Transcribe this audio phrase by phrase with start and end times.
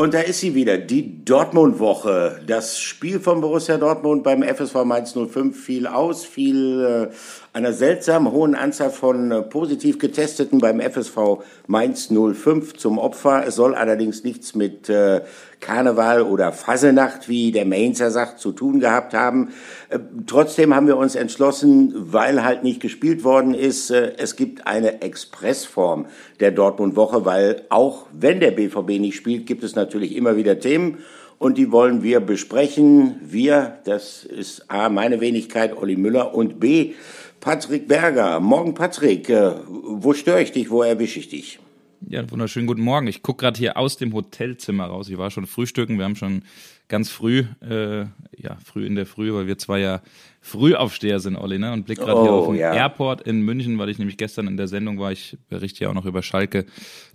[0.00, 2.40] Und da ist sie wieder, die Dortmund-Woche.
[2.46, 7.10] Das Spiel von Borussia Dortmund beim FSV Mainz 05 fiel aus, fiel
[7.49, 13.44] äh, einer seltsam hohen Anzahl von äh, positiv Getesteten beim FSV Mainz 05 zum Opfer.
[13.46, 15.22] Es soll allerdings nichts mit äh,
[15.58, 19.50] Karneval oder Fasenacht, wie der Mainzer sagt, zu tun gehabt haben.
[19.88, 25.02] Äh, trotzdem haben wir uns entschlossen, weil halt nicht gespielt worden ist, es gibt eine
[25.02, 26.06] Expressform
[26.38, 30.98] der Dortmund-Woche, weil auch wenn der BVB nicht spielt, gibt es natürlich immer wieder Themen
[31.40, 33.18] und die wollen wir besprechen.
[33.22, 36.92] Wir, das ist A, meine Wenigkeit, Olli Müller und B,
[37.40, 38.38] Patrick Berger.
[38.40, 39.28] Morgen, Patrick.
[39.28, 40.70] Äh, wo störe ich dich?
[40.70, 41.58] Wo erwische ich dich?
[42.06, 43.06] Ja, wunderschönen guten Morgen.
[43.06, 45.08] Ich gucke gerade hier aus dem Hotelzimmer raus.
[45.08, 45.98] Ich war schon frühstücken.
[45.98, 46.42] Wir haben schon
[46.88, 48.00] ganz früh, äh,
[48.36, 50.02] ja, früh in der Früh, weil wir zwei ja
[50.42, 51.72] Frühaufsteher sind, Olli, ne?
[51.72, 52.72] Und blick gerade oh, hier auf den ja.
[52.72, 55.12] Airport in München, weil ich nämlich gestern in der Sendung war.
[55.12, 56.64] Ich berichte ja auch noch über Schalke,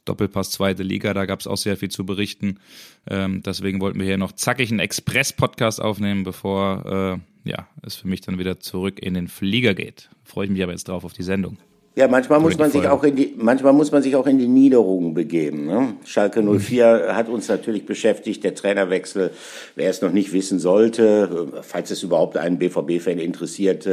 [0.05, 1.13] Doppelpass zweite Liga.
[1.13, 2.59] Da gab es auch sehr viel zu berichten.
[3.09, 8.07] Ähm, deswegen wollten wir hier noch zackig einen Express-Podcast aufnehmen, bevor äh, ja, es für
[8.07, 10.09] mich dann wieder zurück in den Flieger geht.
[10.23, 11.57] Freue ich mich aber jetzt drauf auf die Sendung.
[11.97, 14.49] Ja, manchmal muss man sich auch in die, manchmal muss man sich auch in die
[14.49, 15.65] Niederungen begeben.
[15.65, 15.93] Ne?
[16.03, 17.15] Schalke 04 mhm.
[17.15, 19.31] hat uns natürlich beschäftigt, der Trainerwechsel.
[19.75, 23.87] Wer es noch nicht wissen sollte, falls es überhaupt einen BVB-Fan interessiert,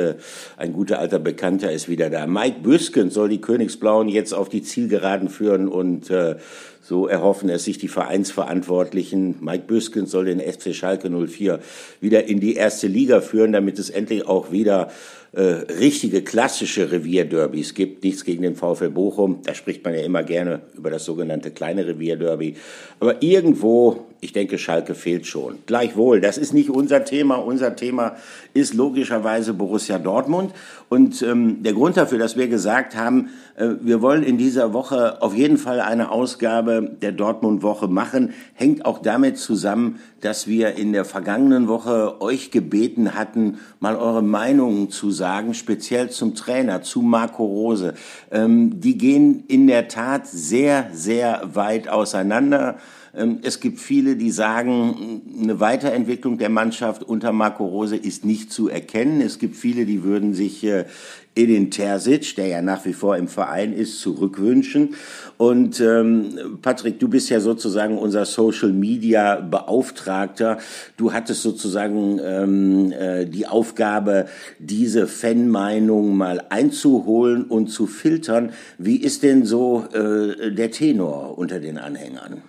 [0.56, 2.26] ein guter alter Bekannter ist wieder da.
[2.26, 6.36] Mike Büskens soll die Königsblauen jetzt auf die Zielgeraden führen und äh,
[6.82, 9.36] so erhoffen es sich die Vereinsverantwortlichen.
[9.40, 11.60] Mike Büskens soll den FC Schalke 04
[12.00, 14.90] wieder in die erste Liga führen, damit es endlich auch wieder
[15.34, 18.04] äh, richtige klassische Revierderbys gibt.
[18.04, 19.38] Nichts gegen den VfL Bochum.
[19.44, 22.56] Da spricht man ja immer gerne über das sogenannte kleine Revierderby.
[23.00, 25.58] Aber irgendwo, ich denke, Schalke fehlt schon.
[25.64, 27.36] Gleichwohl, das ist nicht unser Thema.
[27.36, 28.16] Unser Thema
[28.52, 30.52] ist logischerweise Borussia Dortmund.
[30.90, 35.22] Und ähm, der Grund dafür, dass wir gesagt haben, äh, wir wollen in dieser Woche
[35.22, 40.92] auf jeden Fall eine Ausgabe der Dortmund-Woche machen, hängt auch damit zusammen, dass wir in
[40.92, 47.02] der vergangenen Woche euch gebeten hatten, mal eure Meinungen zu sagen, speziell zum Trainer, zu
[47.02, 47.94] Marco Rose.
[48.30, 52.78] Ähm, die gehen in der Tat sehr, sehr weit auseinander.
[53.14, 58.52] Ähm, es gibt viele, die sagen, eine Weiterentwicklung der Mannschaft unter Marco Rose ist nicht
[58.52, 59.20] zu erkennen.
[59.20, 60.86] Es gibt viele, die würden sich äh,
[61.34, 64.94] Edin Terzic, der ja nach wie vor im Verein ist, zurückwünschen.
[65.38, 70.58] Und ähm, Patrick, du bist ja sozusagen unser Social Media Beauftragter.
[70.96, 74.26] Du hattest sozusagen ähm, äh, die Aufgabe,
[74.58, 78.52] diese Fanmeinung mal einzuholen und zu filtern.
[78.76, 82.42] Wie ist denn so äh, der Tenor unter den Anhängern?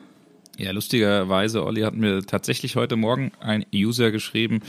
[0.58, 4.62] Ja, lustigerweise, Olli hat mir tatsächlich heute Morgen ein User geschrieben,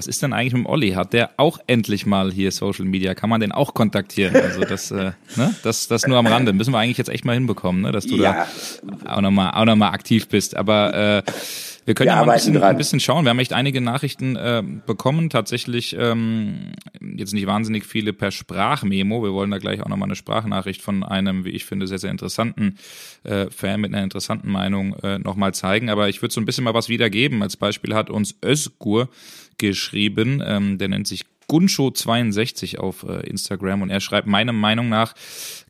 [0.00, 0.92] was ist denn eigentlich mit dem Olli?
[0.92, 3.14] Hat der auch endlich mal hier Social Media?
[3.14, 4.34] Kann man den auch kontaktieren?
[4.34, 5.54] Also das, äh, ne?
[5.62, 6.54] das, das nur am Rande.
[6.54, 7.92] Müssen wir eigentlich jetzt echt mal hinbekommen, ne?
[7.92, 8.46] dass du ja.
[9.04, 10.56] da auch nochmal auch noch mal aktiv bist.
[10.56, 11.22] Aber äh,
[11.84, 13.26] wir können wir ja mal ein bisschen, ein bisschen, schauen.
[13.26, 19.22] Wir haben echt einige Nachrichten äh, bekommen, tatsächlich ähm, jetzt nicht wahnsinnig viele per Sprachmemo.
[19.22, 22.10] Wir wollen da gleich auch nochmal eine Sprachnachricht von einem, wie ich finde, sehr, sehr
[22.10, 22.78] interessanten
[23.24, 25.90] äh, Fan mit einer interessanten Meinung äh, nochmal zeigen.
[25.90, 27.42] Aber ich würde so ein bisschen mal was wiedergeben.
[27.42, 29.10] Als Beispiel hat uns Özgur
[29.60, 35.14] geschrieben, ähm, der nennt sich Gunscho62 auf äh, Instagram und er schreibt, meiner Meinung nach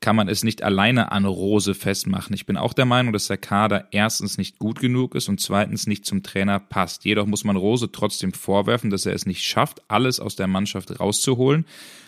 [0.01, 2.35] kann man es nicht alleine an Rose festmachen.
[2.35, 5.87] Ich bin auch der Meinung, dass der Kader erstens nicht gut genug ist und zweitens
[5.87, 7.05] nicht zum Trainer passt.
[7.07, 11.01] Jedoch muss man Rose trotzdem vorwerfen, dass er es nicht schafft, alles aus der Mannschaft
[11.01, 11.65] rauszuholen.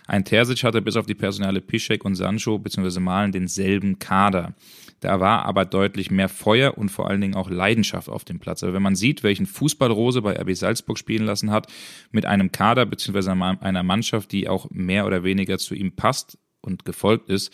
[0.06, 3.00] Ein Terzic hatte bis auf die Personale Piszek und Sancho bzw.
[3.00, 4.54] Malen denselben Kader.
[5.00, 8.62] Da war aber deutlich mehr Feuer und vor allen Dingen auch Leidenschaft auf dem Platz.
[8.62, 11.66] Aber wenn man sieht, welchen Fußball Rose bei RB Salzburg spielen lassen hat,
[12.10, 13.30] mit einem Kader bzw.
[13.30, 17.52] einer Mannschaft, die auch mehr oder weniger zu ihm passt und gefolgt ist,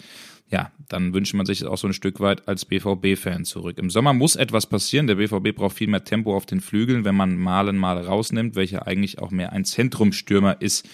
[0.51, 3.77] ja, dann wünscht man sich auch so ein Stück weit als BVB-Fan zurück.
[3.79, 5.07] Im Sommer muss etwas passieren.
[5.07, 8.87] Der BVB braucht viel mehr Tempo auf den Flügeln, wenn man Malen mal rausnimmt, welcher
[8.87, 10.89] eigentlich auch mehr ein Zentrumstürmer ist.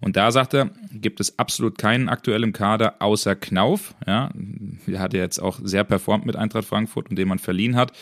[0.00, 3.94] Und da sagt er, gibt es absolut keinen aktuell im Kader außer Knauf.
[4.06, 7.76] Ja, der hat ja jetzt auch sehr performt mit Eintracht Frankfurt und den man verliehen
[7.76, 7.92] hat.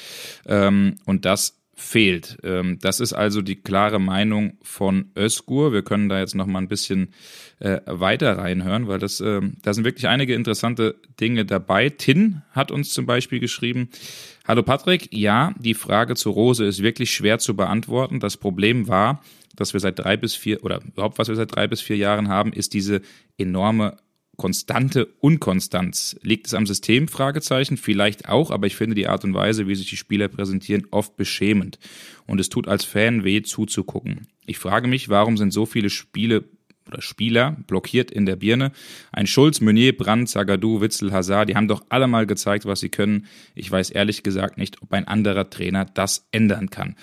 [0.47, 2.39] Ähm, und das fehlt.
[2.43, 5.75] Ähm, das ist also die klare Meinung von Özgur.
[5.75, 7.13] Wir können da jetzt noch mal ein bisschen
[7.59, 11.91] äh, weiter reinhören, weil das, äh, da sind wirklich einige interessante Dinge dabei.
[11.91, 13.91] Tin hat uns zum Beispiel geschrieben,
[14.49, 18.21] Hallo Patrick, ja, die Frage zu Rose ist wirklich schwer zu beantworten.
[18.21, 19.23] Das Problem war,
[19.55, 22.29] dass wir seit drei bis vier oder überhaupt was wir seit drei bis vier Jahren
[22.29, 23.03] haben, ist diese
[23.37, 23.99] enorme
[24.37, 26.17] konstante Unkonstanz.
[26.23, 27.09] Liegt es am System?
[27.09, 27.77] Fragezeichen.
[27.77, 31.17] Vielleicht auch, aber ich finde die Art und Weise, wie sich die Spieler präsentieren, oft
[31.17, 31.79] beschämend.
[32.27, 34.27] Und es tut als Fan weh zuzugucken.
[34.47, 36.45] Ich frage mich, warum sind so viele Spiele
[36.87, 38.71] oder Spieler blockiert in der Birne.
[39.11, 42.91] Ein Schulz, Meunier, Brandt, Zagadou, Witzel, Hazard, die haben doch alle mal gezeigt, was sie
[42.91, 43.27] können.
[43.57, 46.95] Ich weiß ehrlich gesagt nicht, ob ein anderer Trainer das ändern kann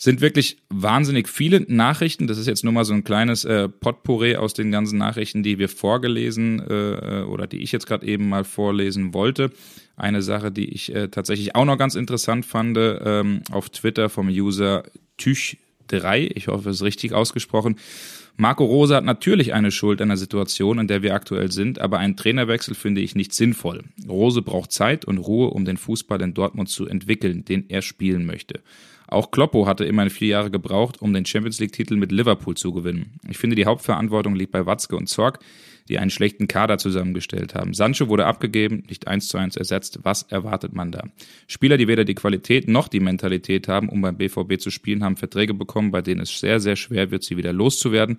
[0.00, 2.26] sind wirklich wahnsinnig viele Nachrichten.
[2.26, 5.58] Das ist jetzt nur mal so ein kleines äh, Potpourri aus den ganzen Nachrichten, die
[5.58, 9.50] wir vorgelesen äh, oder die ich jetzt gerade eben mal vorlesen wollte.
[9.96, 14.28] Eine Sache, die ich äh, tatsächlich auch noch ganz interessant fand, ähm, auf Twitter vom
[14.28, 14.84] User
[15.18, 17.76] Tüch3, ich hoffe, es ist richtig ausgesprochen.
[18.38, 21.98] Marco Rose hat natürlich eine Schuld an der Situation, in der wir aktuell sind, aber
[21.98, 23.84] einen Trainerwechsel finde ich nicht sinnvoll.
[24.08, 28.24] Rose braucht Zeit und Ruhe, um den Fußball in Dortmund zu entwickeln, den er spielen
[28.24, 28.60] möchte.
[29.10, 33.18] Auch Kloppo hatte immerhin vier Jahre gebraucht, um den Champions League-Titel mit Liverpool zu gewinnen.
[33.28, 35.40] Ich finde, die Hauptverantwortung liegt bei Watzke und Zorg,
[35.88, 37.74] die einen schlechten Kader zusammengestellt haben.
[37.74, 39.98] Sancho wurde abgegeben, nicht eins zu eins ersetzt.
[40.04, 41.02] Was erwartet man da?
[41.48, 45.16] Spieler, die weder die Qualität noch die Mentalität haben, um beim BVB zu spielen, haben
[45.16, 48.18] Verträge bekommen, bei denen es sehr, sehr schwer wird, sie wieder loszuwerden.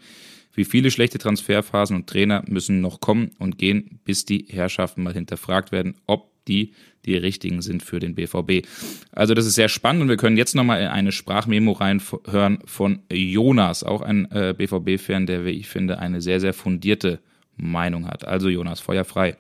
[0.53, 5.13] Wie viele schlechte Transferphasen und Trainer müssen noch kommen und gehen, bis die Herrschaften mal
[5.13, 6.73] hinterfragt werden, ob die
[7.05, 8.67] die richtigen sind für den BVB.
[9.11, 13.83] Also das ist sehr spannend und wir können jetzt nochmal eine Sprachmemo reinhören von Jonas,
[13.83, 17.19] auch ein äh, BVB-Fan, der, wie ich finde, eine sehr, sehr fundierte
[17.57, 18.27] Meinung hat.
[18.27, 19.37] Also Jonas, Feuer frei.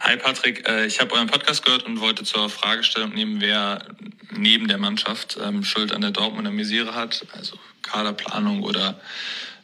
[0.00, 3.84] Hi Patrick, äh, ich habe euren Podcast gehört und wollte zur Fragestellung nehmen, wer
[4.34, 8.98] neben der Mannschaft ähm, Schuld an der Dortmunder Misere hat, also Kaderplanung oder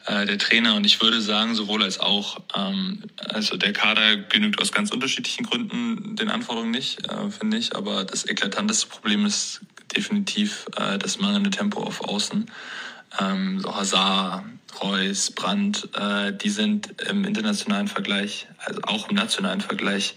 [0.07, 0.75] äh, der Trainer.
[0.75, 2.39] Und ich würde sagen, sowohl als auch.
[2.55, 7.75] Ähm, also der Kader genügt aus ganz unterschiedlichen Gründen den Anforderungen nicht, äh, finde ich.
[7.75, 9.61] Aber das eklatanteste Problem ist
[9.95, 12.49] definitiv äh, das mangelnde Tempo auf Außen.
[13.19, 14.43] Ähm, so Hazard,
[14.81, 20.15] Reus, Brandt, äh, die sind im internationalen Vergleich, also auch im nationalen Vergleich,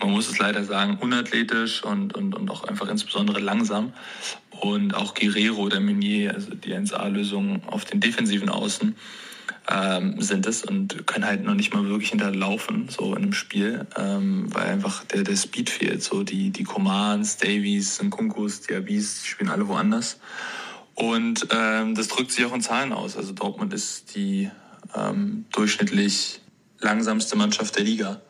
[0.00, 3.92] man muss es leider sagen, unathletisch und, und, und auch einfach insbesondere langsam.
[4.64, 8.96] Und auch Guerrero, der Meunier, also die 1A-Lösung auf den defensiven Außen,
[9.70, 13.86] ähm, sind es und können halt noch nicht mal wirklich hinterlaufen, so in einem Spiel,
[13.94, 16.02] ähm, weil einfach der, der Speed fehlt.
[16.02, 20.18] So die, die Commands, Davies, Nkunkus, Diabis spielen alle woanders.
[20.94, 23.18] Und ähm, das drückt sich auch in Zahlen aus.
[23.18, 24.50] Also Dortmund ist die
[24.96, 26.40] ähm, durchschnittlich
[26.80, 28.22] langsamste Mannschaft der Liga,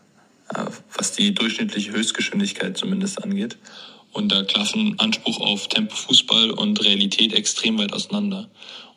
[0.53, 0.65] äh,
[0.97, 3.57] was die durchschnittliche Höchstgeschwindigkeit zumindest angeht.
[4.15, 8.49] Und da klaffen Anspruch auf Tempo Fußball und Realität extrem weit auseinander.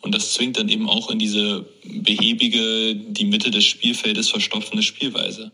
[0.02, 5.52] Und das zwingt dann eben auch in diese behäbige, die Mitte des Spielfeldes verstopfende Spielweise.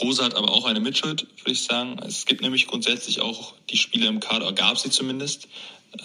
[0.00, 1.98] Rosa hat aber auch eine Mitschuld, würde ich sagen.
[2.06, 5.48] Es gibt nämlich grundsätzlich auch die Spiele im Kader, gab sie zumindest.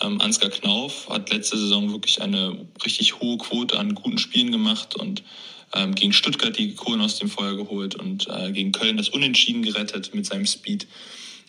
[0.01, 4.95] Ähm, Ansgar Knauf hat letzte Saison wirklich eine richtig hohe Quote an guten Spielen gemacht
[4.95, 5.23] und
[5.73, 9.61] ähm, gegen Stuttgart die Kohlen aus dem Feuer geholt und äh, gegen Köln das Unentschieden
[9.61, 10.87] gerettet mit seinem Speed.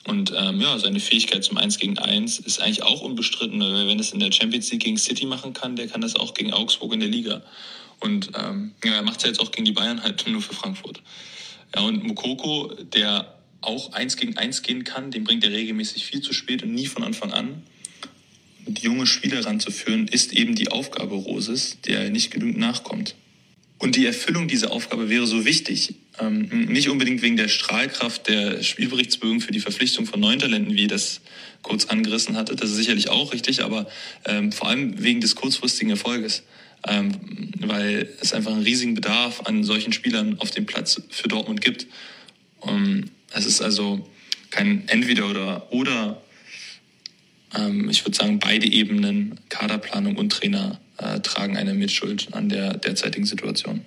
[0.08, 3.60] Und ähm, ja, seine Fähigkeit zum 1 gegen 1 ist eigentlich auch unbestritten.
[3.60, 6.50] Wenn es in der Champions League gegen City machen kann, der kann das auch gegen
[6.54, 7.42] Augsburg in der Liga.
[8.00, 10.54] Und ähm, ja, er macht es ja jetzt auch gegen die Bayern halt nur für
[10.54, 11.02] Frankfurt.
[11.76, 16.22] Ja, und Mukoko, der auch 1 gegen 1 gehen kann, den bringt er regelmäßig viel
[16.22, 17.62] zu spät und nie von Anfang an.
[18.64, 23.14] Und junge Spieler ranzuführen, ist eben die Aufgabe Roses, der nicht genügend nachkommt.
[23.78, 25.94] Und die Erfüllung dieser Aufgabe wäre so wichtig.
[26.18, 30.88] Ähm, nicht unbedingt wegen der Strahlkraft der Spielberichtsbögen für die Verpflichtung von neuen Talenten, wie
[30.88, 31.20] das
[31.62, 32.56] kurz angerissen hatte.
[32.56, 33.86] Das ist sicherlich auch richtig, aber
[34.24, 36.42] ähm, vor allem wegen des kurzfristigen Erfolges.
[36.86, 37.12] Ähm,
[37.60, 41.86] weil es einfach einen riesigen Bedarf an solchen Spielern auf dem Platz für Dortmund gibt.
[42.60, 44.08] Um, es ist also
[44.50, 46.22] kein Entweder oder oder.
[47.54, 52.76] Ähm, ich würde sagen, beide Ebenen, Kaderplanung und Trainer, äh, tragen eine Mitschuld an der
[52.76, 53.84] derzeitigen Situation.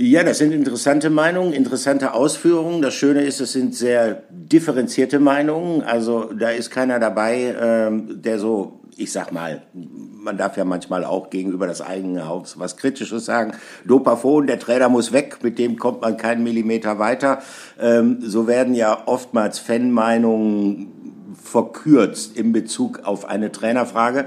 [0.00, 2.82] Ja, das sind interessante Meinungen, interessante Ausführungen.
[2.82, 5.82] Das Schöne ist, es sind sehr differenzierte Meinungen.
[5.82, 11.04] Also da ist keiner dabei, ähm, der so, ich sag mal, man darf ja manchmal
[11.04, 13.54] auch gegenüber das eigene Haus was Kritisches sagen.
[13.86, 17.42] Dopafon, der Trainer muss weg, mit dem kommt man keinen Millimeter weiter.
[17.80, 24.26] Ähm, so werden ja oftmals Fanmeinungen verkürzt in Bezug auf eine Trainerfrage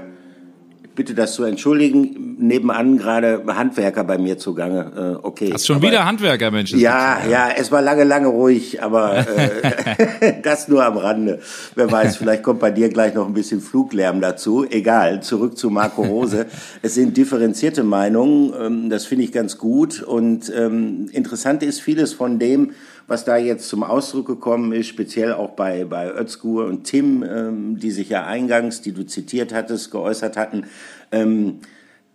[0.94, 2.36] bitte das zu entschuldigen.
[2.38, 5.18] Nebenan gerade Handwerker bei mir zugange.
[5.22, 5.50] Äh, okay.
[5.52, 6.72] Hast schon aber, wieder Handwerker, Mensch.
[6.72, 11.40] Ja, ja, ja, es war lange, lange ruhig, aber äh, das nur am Rande.
[11.74, 14.66] Wer weiß, vielleicht kommt bei dir gleich noch ein bisschen Fluglärm dazu.
[14.68, 16.46] Egal, zurück zu Marco Rose.
[16.82, 20.02] es sind differenzierte Meinungen, ähm, das finde ich ganz gut.
[20.02, 22.72] Und ähm, interessant ist vieles von dem,
[23.06, 27.78] was da jetzt zum Ausdruck gekommen ist, speziell auch bei, bei Özgur und Tim, ähm,
[27.78, 30.64] die sich ja eingangs, die du zitiert hattest, geäußert hatten.
[31.10, 31.60] Ähm,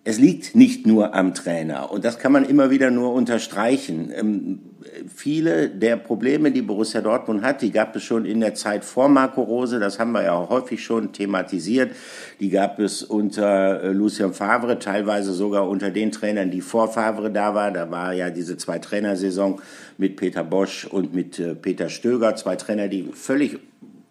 [0.08, 4.10] es liegt nicht nur am Trainer und das kann man immer wieder nur unterstreichen.
[4.16, 4.60] Ähm,
[5.14, 9.10] viele der Probleme, die Borussia Dortmund hat, die gab es schon in der Zeit vor
[9.10, 11.92] Marco Rose, das haben wir ja häufig schon thematisiert.
[12.40, 17.30] Die gab es unter äh, Lucien Favre, teilweise sogar unter den Trainern, die vor Favre
[17.30, 17.72] da war.
[17.72, 19.60] Da war ja diese zwei Trainersaison
[19.98, 23.60] mit Peter Bosch und mit äh, Peter Stöger, zwei Trainer, die völlig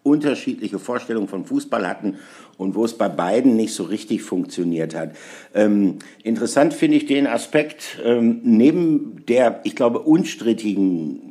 [0.07, 2.15] unterschiedliche Vorstellungen von Fußball hatten
[2.57, 5.15] und wo es bei beiden nicht so richtig funktioniert hat.
[5.53, 11.27] Ähm, interessant finde ich den Aspekt, ähm, neben der, ich glaube, unstrittigen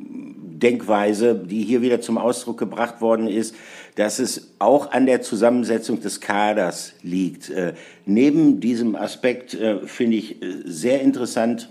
[0.59, 3.55] Denkweise, die hier wieder zum Ausdruck gebracht worden ist,
[3.95, 7.49] dass es auch an der Zusammensetzung des Kaders liegt.
[7.49, 7.73] Äh,
[8.05, 11.69] neben diesem Aspekt äh, finde ich äh, sehr interessant,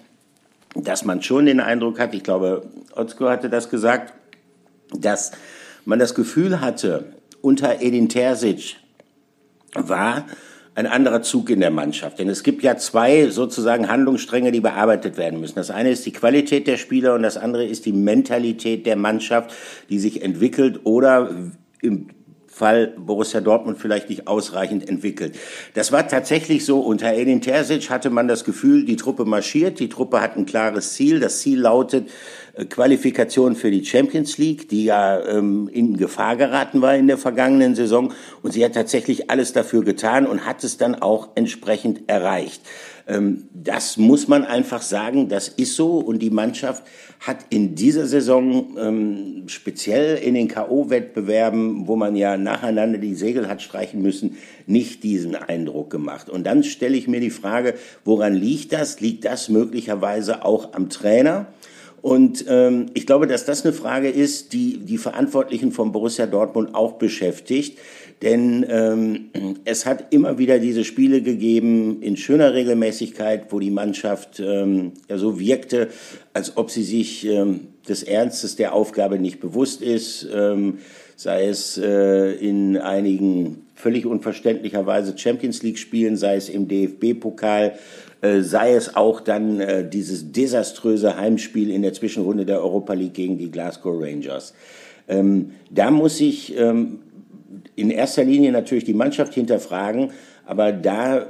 [0.75, 4.13] dass man schon den Eindruck hat, ich glaube, Otzko hatte das gesagt,
[4.93, 5.33] dass
[5.87, 8.77] man das Gefühl hatte, unter Edin Terzic
[9.75, 10.27] war
[10.75, 12.19] ein anderer Zug in der Mannschaft.
[12.19, 15.55] Denn es gibt ja zwei sozusagen Handlungsstränge, die bearbeitet werden müssen.
[15.55, 19.55] Das eine ist die Qualität der Spieler und das andere ist die Mentalität der Mannschaft,
[19.89, 21.31] die sich entwickelt oder
[21.81, 22.09] im
[22.57, 25.37] Fall Borussia Dortmund vielleicht nicht ausreichend entwickelt.
[25.75, 26.81] Das war tatsächlich so.
[26.81, 30.95] Unter Edin Terzic hatte man das Gefühl, die Truppe marschiert, die Truppe hat ein klares
[30.95, 31.21] Ziel.
[31.21, 32.09] Das Ziel lautet,
[32.65, 37.75] Qualifikation für die Champions League, die ja ähm, in Gefahr geraten war in der vergangenen
[37.75, 38.15] Saison.
[38.43, 42.63] Und sie hat tatsächlich alles dafür getan und hat es dann auch entsprechend erreicht.
[43.07, 45.99] Ähm, das muss man einfach sagen, das ist so.
[45.99, 46.85] Und die Mannschaft
[47.21, 53.49] hat in dieser Saison, ähm, speziell in den K.O.-Wettbewerben, wo man ja nacheinander die Segel
[53.49, 56.31] hat streichen müssen, nicht diesen Eindruck gemacht.
[56.31, 59.01] Und dann stelle ich mir die Frage, woran liegt das?
[59.01, 61.49] Liegt das möglicherweise auch am Trainer?
[62.03, 66.75] Und ähm, ich glaube, dass das eine Frage ist, die die Verantwortlichen von Borussia Dortmund
[66.75, 67.79] auch beschäftigt.
[68.23, 69.31] Denn ähm,
[69.65, 75.19] es hat immer wieder diese Spiele gegeben in schöner Regelmäßigkeit, wo die Mannschaft ähm, ja
[75.19, 75.89] so wirkte,
[76.33, 80.79] als ob sie sich ähm, des Ernstes der Aufgabe nicht bewusst ist, ähm,
[81.17, 87.75] sei es äh, in einigen völlig unverständlicherweise Champions League Spielen, sei es im DFB-Pokal,
[88.43, 93.39] sei es auch dann äh, dieses desaströse Heimspiel in der Zwischenrunde der Europa League gegen
[93.39, 94.55] die Glasgow Rangers.
[95.09, 97.01] Ähm, da muss ich ähm,
[97.75, 100.11] in erster Linie natürlich die Mannschaft hinterfragen,
[100.45, 101.27] aber da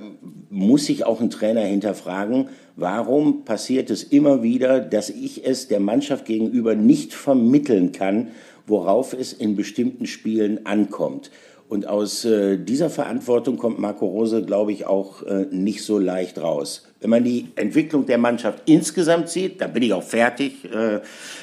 [0.51, 5.81] muss ich auch einen Trainer hinterfragen, warum passiert es immer wieder, dass ich es der
[5.81, 8.29] Mannschaft gegenüber nicht vermitteln kann,
[8.67, 11.31] worauf es in bestimmten Spielen ankommt.
[11.69, 16.39] Und aus äh, dieser Verantwortung kommt Marco Rose, glaube ich, auch äh, nicht so leicht
[16.39, 16.87] raus.
[17.01, 21.01] Wenn man die Entwicklung der Mannschaft insgesamt sieht, da bin ich auch fertig, äh,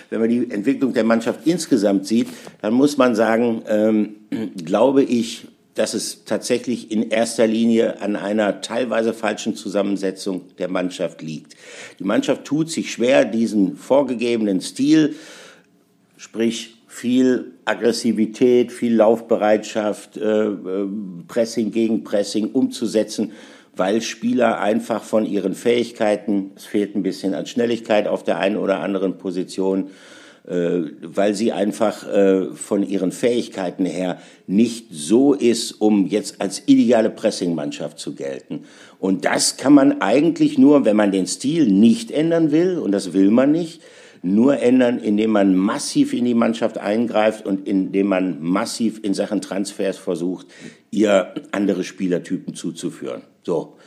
[0.10, 2.30] wenn man die Entwicklung der Mannschaft insgesamt sieht,
[2.62, 4.16] dann muss man sagen, ähm,
[4.66, 11.22] glaube ich, dass es tatsächlich in erster Linie an einer teilweise falschen Zusammensetzung der Mannschaft
[11.22, 11.56] liegt.
[12.00, 15.16] Die Mannschaft tut sich schwer, diesen vorgegebenen Stil,
[16.16, 20.88] sprich viel Aggressivität, viel Laufbereitschaft, äh, äh,
[21.28, 23.32] Pressing gegen Pressing umzusetzen,
[23.76, 28.58] weil Spieler einfach von ihren Fähigkeiten, es fehlt ein bisschen an Schnelligkeit auf der einen
[28.58, 29.90] oder anderen Position,
[30.48, 32.06] äh, weil sie einfach
[32.54, 38.66] von ihren Fähigkeiten her nicht so ist, um jetzt als ideale Pressingmannschaft zu gelten.
[39.00, 43.14] Und das kann man eigentlich nur, wenn man den Stil nicht ändern will, und das
[43.14, 43.82] will man nicht,
[44.24, 49.42] nur ändern, indem man massiv in die Mannschaft eingreift und indem man massiv in Sachen
[49.42, 50.48] Transfers versucht,
[50.92, 53.22] ihr andere Spielertypen zuzuführen.
[53.44, 53.78] So.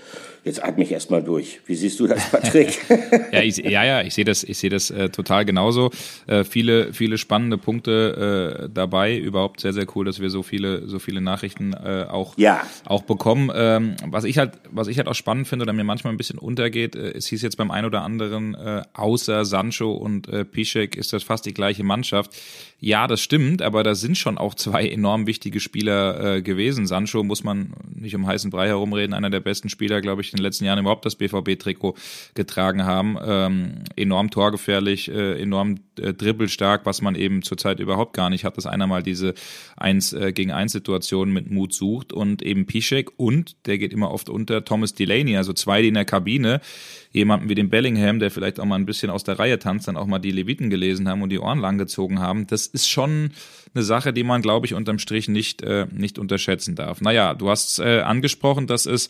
[0.46, 1.58] Jetzt atme ich erstmal durch.
[1.66, 2.78] Wie siehst du das, Patrick?
[3.32, 5.90] ja, ich, ja, ja, ich sehe das, ich sehe das äh, total genauso.
[6.28, 9.18] Äh, viele, viele spannende Punkte äh, dabei.
[9.18, 12.64] Überhaupt sehr, sehr cool, dass wir so viele, so viele Nachrichten äh, auch, ja.
[12.84, 13.50] auch bekommen.
[13.52, 16.38] Ähm, was ich halt, was ich halt auch spannend finde oder mir manchmal ein bisschen
[16.38, 20.94] untergeht, äh, es hieß jetzt beim einen oder anderen, äh, außer Sancho und äh, Piszek
[20.94, 22.30] ist das fast die gleiche Mannschaft.
[22.78, 26.86] Ja, das stimmt, aber da sind schon auch zwei enorm wichtige Spieler gewesen.
[26.86, 30.42] Sancho muss man nicht um heißen Brei herumreden, einer der besten Spieler, glaube ich, in
[30.42, 31.94] den letzten Jahren überhaupt das BVB-Trikot
[32.34, 33.16] getragen haben.
[33.24, 38.56] Ähm, enorm torgefährlich, äh, enorm äh, dribbelstark, was man eben zurzeit überhaupt gar nicht hat,
[38.56, 39.34] dass einer mal diese
[39.76, 44.10] eins äh, gegen eins Situation mit Mut sucht und eben Piszek und der geht immer
[44.10, 46.60] oft unter Thomas Delaney, also zwei, die in der Kabine
[47.12, 49.96] jemanden wie den Bellingham, der vielleicht auch mal ein bisschen aus der Reihe tanzt, dann
[49.96, 52.46] auch mal die Leviten gelesen haben und die Ohren langgezogen haben.
[52.46, 53.30] Das ist schon
[53.74, 57.00] eine Sache, die man, glaube ich, unterm Strich nicht, äh, nicht unterschätzen darf.
[57.00, 59.08] Naja, du hast äh, angesprochen, dass es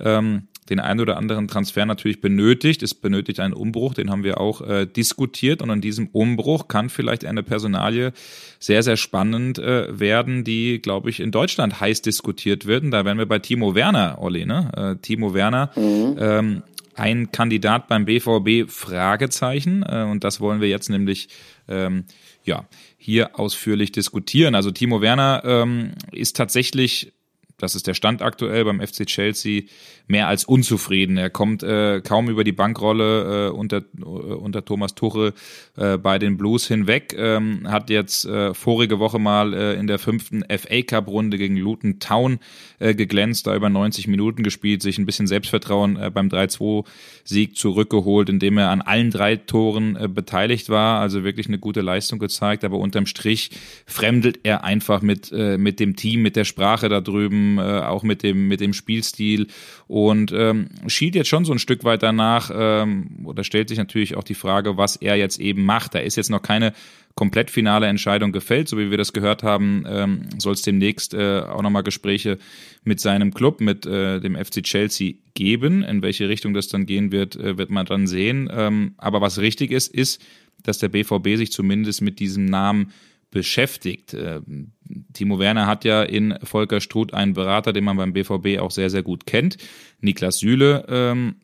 [0.00, 2.82] ähm, den einen oder anderen Transfer natürlich benötigt.
[2.82, 5.62] Es benötigt einen Umbruch, den haben wir auch äh, diskutiert.
[5.62, 6.27] Und an diesem Umbruch
[6.68, 8.12] kann vielleicht eine Personalie
[8.58, 12.90] sehr, sehr spannend äh, werden, die, glaube ich, in Deutschland heiß diskutiert werden.
[12.90, 14.46] Da wären wir bei Timo Werner, Olli.
[14.46, 14.70] Ne?
[14.76, 16.16] Äh, Timo Werner, mhm.
[16.18, 16.62] ähm,
[16.94, 19.82] ein Kandidat beim BVB, Fragezeichen.
[19.82, 21.28] Äh, und das wollen wir jetzt nämlich
[21.68, 22.04] ähm,
[22.44, 22.66] ja,
[22.96, 24.54] hier ausführlich diskutieren.
[24.54, 27.12] Also Timo Werner ähm, ist tatsächlich
[27.58, 29.62] das ist der Stand aktuell beim FC Chelsea,
[30.06, 31.16] mehr als unzufrieden.
[31.16, 35.34] Er kommt äh, kaum über die Bankrolle äh, unter, äh, unter Thomas Tuchel
[35.76, 37.14] äh, bei den Blues hinweg.
[37.18, 41.56] Ähm, hat jetzt äh, vorige Woche mal äh, in der fünften FA Cup Runde gegen
[41.56, 42.38] Luton Town
[42.78, 46.84] äh, geglänzt, da über 90 Minuten gespielt, sich ein bisschen Selbstvertrauen äh, beim 3-2
[47.24, 51.00] Sieg zurückgeholt, indem er an allen drei Toren äh, beteiligt war.
[51.00, 53.50] Also wirklich eine gute Leistung gezeigt, aber unterm Strich
[53.84, 58.02] fremdelt er einfach mit, äh, mit dem Team, mit der Sprache da drüben äh, auch
[58.02, 59.46] mit dem, mit dem Spielstil
[59.86, 64.16] und ähm, schielt jetzt schon so ein Stück weit danach, ähm, oder stellt sich natürlich
[64.16, 65.94] auch die Frage, was er jetzt eben macht.
[65.94, 66.74] Da ist jetzt noch keine
[67.18, 71.40] komplett finale Entscheidung gefällt, so wie wir das gehört haben, ähm, soll es demnächst äh,
[71.40, 72.38] auch nochmal Gespräche
[72.84, 75.82] mit seinem Club, mit äh, dem FC Chelsea geben.
[75.82, 78.48] In welche Richtung das dann gehen wird, äh, wird man dann sehen.
[78.52, 80.22] Ähm, aber was richtig ist, ist,
[80.62, 82.92] dass der BVB sich zumindest mit diesem Namen
[83.30, 84.14] beschäftigt.
[84.14, 84.72] Ähm,
[85.12, 88.90] Timo Werner hat ja in Volker Struth einen Berater, den man beim BVB auch sehr,
[88.90, 89.58] sehr gut kennt.
[90.00, 91.36] Niklas Süle ähm,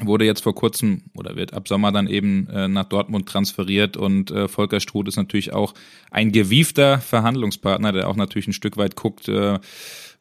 [0.00, 4.30] wurde jetzt vor kurzem oder wird ab Sommer dann eben äh, nach Dortmund transferiert und
[4.30, 5.74] äh, Volker Struth ist natürlich auch
[6.10, 9.58] ein gewiefter Verhandlungspartner, der auch natürlich ein Stück weit guckt, äh,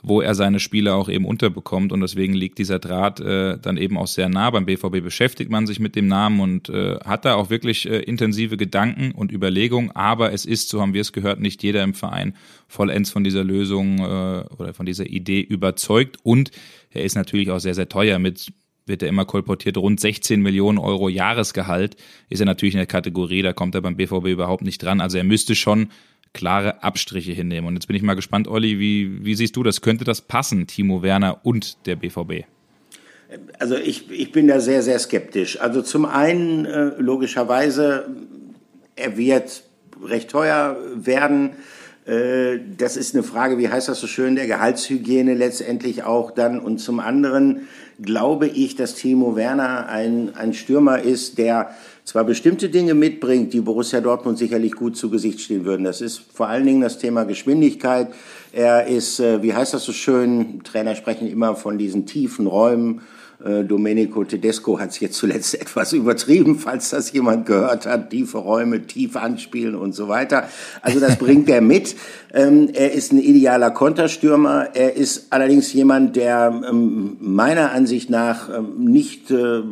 [0.04, 1.92] wo er seine Spiele auch eben unterbekommt.
[1.92, 4.50] Und deswegen liegt dieser Draht äh, dann eben auch sehr nah.
[4.50, 8.00] Beim BVB beschäftigt man sich mit dem Namen und äh, hat da auch wirklich äh,
[8.00, 9.92] intensive Gedanken und Überlegungen.
[9.92, 12.36] Aber es ist, so haben wir es gehört, nicht jeder im Verein
[12.68, 16.18] vollends von dieser Lösung äh, oder von dieser Idee überzeugt.
[16.24, 16.52] Und
[16.90, 18.52] er ist natürlich auch sehr, sehr teuer mit
[18.88, 21.96] wird er immer kolportiert, rund 16 Millionen Euro Jahresgehalt,
[22.30, 25.02] ist er natürlich in der Kategorie, da kommt er beim BVB überhaupt nicht dran.
[25.02, 25.90] Also er müsste schon
[26.34, 27.68] klare Abstriche hinnehmen.
[27.68, 29.82] Und jetzt bin ich mal gespannt, Olli, wie, wie siehst du das?
[29.82, 32.46] Könnte das passen, Timo Werner und der BVB?
[33.60, 35.60] Also ich, ich bin da sehr, sehr skeptisch.
[35.62, 38.10] Also zum einen, äh, logischerweise,
[38.96, 39.64] er wird
[40.04, 41.52] recht teuer werden.
[42.06, 46.60] Äh, das ist eine Frage, wie heißt das so schön, der Gehaltshygiene letztendlich auch dann.
[46.60, 47.68] Und zum anderen
[48.02, 51.72] glaube ich, dass Timo Werner ein, ein Stürmer ist, der
[52.04, 55.84] zwar bestimmte Dinge mitbringt, die Borussia Dortmund sicherlich gut zu Gesicht stehen würden.
[55.84, 58.10] Das ist vor allen Dingen das Thema Geschwindigkeit.
[58.52, 63.02] Er ist, äh, wie heißt das so schön, Trainer sprechen immer von diesen tiefen Räumen.
[63.44, 68.10] Äh, Domenico Tedesco hat es jetzt zuletzt etwas übertrieben, falls das jemand gehört hat.
[68.10, 70.48] Tiefe Räume, tief anspielen und so weiter.
[70.82, 71.96] Also das bringt er mit.
[72.34, 74.70] Ähm, er ist ein idealer Konterstürmer.
[74.74, 79.64] Er ist allerdings jemand, der ähm, meiner Ansicht nach ähm, nicht äh,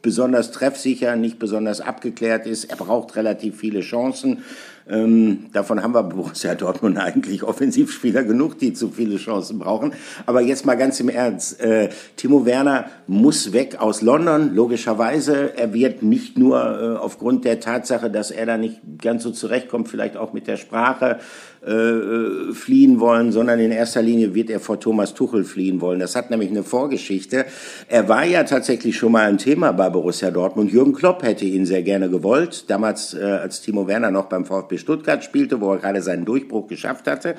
[0.00, 2.64] besonders treffsicher, nicht besonders abgeklärt ist.
[2.64, 4.42] Er braucht relativ viele Chancen.
[4.88, 9.92] Ähm, davon haben wir Borussia Dortmund eigentlich Offensivspieler genug, die zu viele Chancen brauchen.
[10.26, 11.60] Aber jetzt mal ganz im Ernst.
[11.60, 15.56] Äh, Timo Werner muss weg aus London, logischerweise.
[15.56, 19.88] Er wird nicht nur äh, aufgrund der Tatsache, dass er da nicht ganz so zurechtkommt,
[19.88, 21.18] vielleicht auch mit der Sprache,
[21.64, 26.00] äh, fliehen wollen, sondern in erster Linie wird er vor Thomas Tuchel fliehen wollen.
[26.00, 27.44] Das hat nämlich eine Vorgeschichte.
[27.88, 30.72] Er war ja tatsächlich schon mal ein Thema bei Borussia Dortmund.
[30.72, 34.76] Jürgen Klopp hätte ihn sehr gerne gewollt, damals äh, als Timo Werner noch beim VfB
[34.76, 37.36] Stuttgart spielte, wo er gerade seinen Durchbruch geschafft hatte.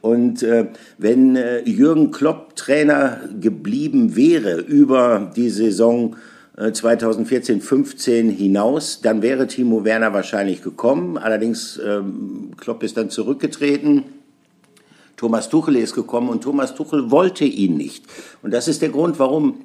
[0.00, 6.16] Und äh, wenn äh, Jürgen Klopp Trainer geblieben wäre über die Saison
[6.58, 11.18] 2014-15 äh, hinaus, dann wäre Timo Werner wahrscheinlich gekommen.
[11.18, 14.04] Allerdings ähm, Klopp ist dann zurückgetreten.
[15.16, 18.04] Thomas Tuchel ist gekommen und Thomas Tuchel wollte ihn nicht.
[18.42, 19.64] Und das ist der Grund, warum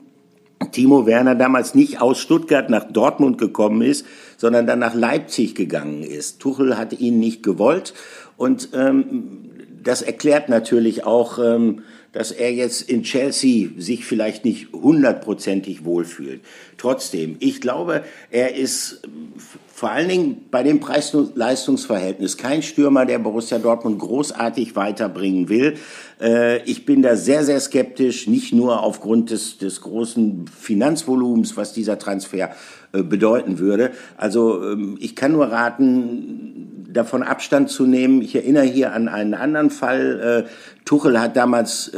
[0.72, 4.06] Timo Werner damals nicht aus Stuttgart nach Dortmund gekommen ist,
[4.38, 6.40] sondern dann nach Leipzig gegangen ist.
[6.40, 7.94] Tuchel hat ihn nicht gewollt
[8.38, 9.50] und ähm,
[9.84, 11.82] das erklärt natürlich auch, ähm,
[12.14, 16.42] dass er jetzt in Chelsea sich vielleicht nicht hundertprozentig wohlfühlt.
[16.78, 19.02] Trotzdem, ich glaube, er ist
[19.82, 25.76] vor allen Dingen bei dem Preis-Leistungs-Verhältnis kein Stürmer, der Borussia Dortmund großartig weiterbringen will.
[26.22, 31.74] Äh, ich bin da sehr, sehr skeptisch, nicht nur aufgrund des, des großen Finanzvolumens, was
[31.74, 32.52] dieser Transfer
[32.94, 33.92] äh, bedeuten würde.
[34.18, 36.61] Also ähm, ich kann nur raten,
[36.92, 38.22] davon Abstand zu nehmen.
[38.22, 40.46] Ich erinnere hier an einen anderen Fall.
[40.48, 41.92] Äh, Tuchel hat damals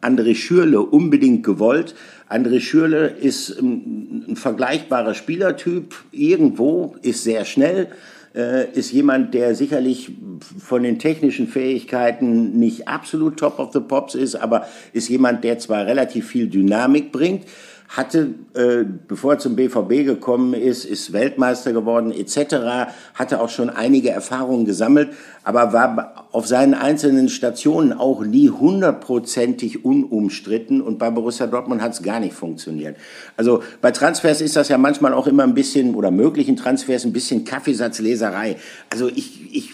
[0.00, 1.94] André Schürle unbedingt gewollt.
[2.28, 7.88] André Schürle ist ein, ein vergleichbarer Spielertyp, irgendwo, ist sehr schnell,
[8.34, 10.12] äh, ist jemand, der sicherlich
[10.58, 15.58] von den technischen Fähigkeiten nicht absolut top of the pops ist, aber ist jemand, der
[15.58, 17.44] zwar relativ viel Dynamik bringt,
[17.90, 23.68] hatte, äh, bevor er zum BVB gekommen ist, ist Weltmeister geworden etc., hatte auch schon
[23.68, 25.10] einige Erfahrungen gesammelt,
[25.42, 31.92] aber war auf seinen einzelnen Stationen auch nie hundertprozentig unumstritten und bei Borussia Dortmund hat
[31.92, 32.96] es gar nicht funktioniert.
[33.36, 37.12] Also bei Transfers ist das ja manchmal auch immer ein bisschen, oder möglichen Transfers ein
[37.12, 38.56] bisschen Kaffeesatzleserei.
[38.90, 39.70] Also ich, ich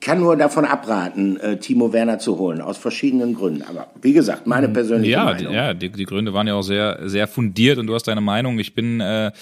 [0.00, 3.62] kann nur davon abraten, äh, Timo Werner zu holen, aus verschiedenen Gründen.
[3.62, 4.72] Aber wie gesagt, meine mhm.
[4.72, 5.52] persönliche ja, Meinung.
[5.52, 8.58] Ja, die, die Gründe waren ja auch sehr, sehr fundiert und du hast deine Meinung.
[8.58, 9.32] Ich bin äh,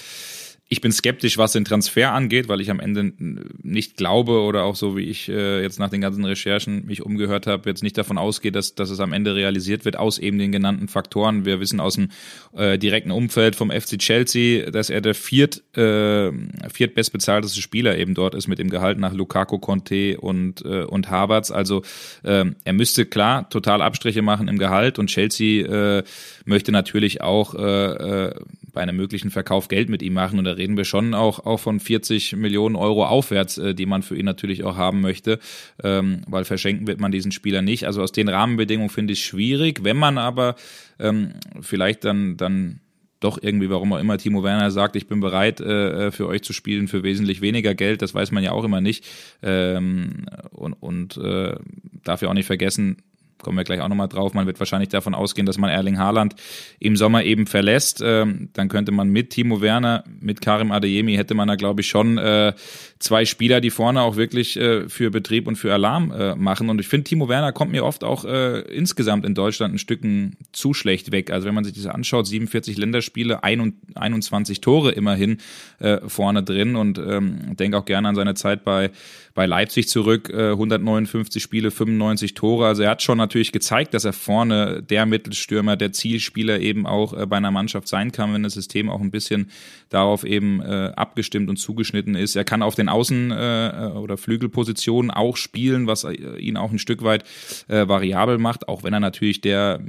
[0.67, 3.13] ich bin skeptisch, was den Transfer angeht, weil ich am Ende
[3.61, 7.45] nicht glaube oder auch so wie ich äh, jetzt nach den ganzen Recherchen mich umgehört
[7.45, 10.51] habe, jetzt nicht davon ausgehe, dass, dass es am Ende realisiert wird aus eben den
[10.51, 11.45] genannten Faktoren.
[11.45, 12.09] Wir wissen aus dem
[12.53, 16.31] äh, direkten Umfeld vom FC Chelsea, dass er der viert, äh,
[16.73, 21.51] viertbestbezahlteste Spieler eben dort ist mit dem Gehalt nach Lukaku, Conte und, äh, und Havertz.
[21.51, 21.83] Also
[22.23, 26.03] äh, er müsste klar total Abstriche machen im Gehalt und Chelsea äh,
[26.45, 28.35] möchte natürlich auch äh, äh,
[28.75, 30.37] bei einem möglichen Verkauf Geld mit ihm machen.
[30.37, 34.03] Und da reden wir schon auch, auch von 40 Millionen Euro aufwärts, äh, die man
[34.03, 35.39] für ihn natürlich auch haben möchte,
[35.83, 37.85] ähm, weil verschenken wird man diesen Spieler nicht.
[37.85, 39.83] Also aus den Rahmenbedingungen finde ich es schwierig.
[39.83, 40.55] Wenn man aber
[40.99, 42.81] ähm, vielleicht dann, dann
[43.21, 46.53] doch irgendwie, warum auch immer Timo Werner sagt, ich bin bereit äh, für euch zu
[46.53, 49.05] spielen für wesentlich weniger Geld, das weiß man ja auch immer nicht.
[49.41, 51.55] Ähm, und und äh,
[52.03, 52.97] darf ja auch nicht vergessen,
[53.41, 54.33] kommen wir gleich auch nochmal drauf.
[54.33, 56.35] Man wird wahrscheinlich davon ausgehen, dass man Erling Haaland
[56.79, 58.01] im Sommer eben verlässt.
[58.03, 61.87] Ähm, dann könnte man mit Timo Werner, mit Karim Adeyemi hätte man da, glaube ich,
[61.87, 62.53] schon äh,
[62.99, 66.69] zwei Spieler, die vorne auch wirklich äh, für Betrieb und für Alarm äh, machen.
[66.69, 70.37] Und ich finde, Timo Werner kommt mir oft auch äh, insgesamt in Deutschland ein Stücken
[70.51, 71.31] zu schlecht weg.
[71.31, 75.37] Also wenn man sich das anschaut, 47 Länderspiele, 21 Tore immerhin
[75.79, 78.91] äh, vorne drin und ähm, denke auch gerne an seine Zeit bei
[79.35, 82.67] bei Leipzig zurück, äh, 159 Spiele, 95 Tore.
[82.67, 87.13] Also er hat schon natürlich gezeigt, dass er vorne der Mittelstürmer, der Zielspieler eben auch
[87.13, 89.51] äh, bei einer Mannschaft sein kann, wenn das System auch ein bisschen
[89.89, 92.37] darauf eben äh, abgestimmt und zugeschnitten ist.
[92.37, 96.79] Er kann auf den Außen- äh, oder Flügelpositionen auch spielen, was äh, ihn auch ein
[96.79, 97.25] Stück weit
[97.67, 99.81] äh, variabel macht, auch wenn er natürlich der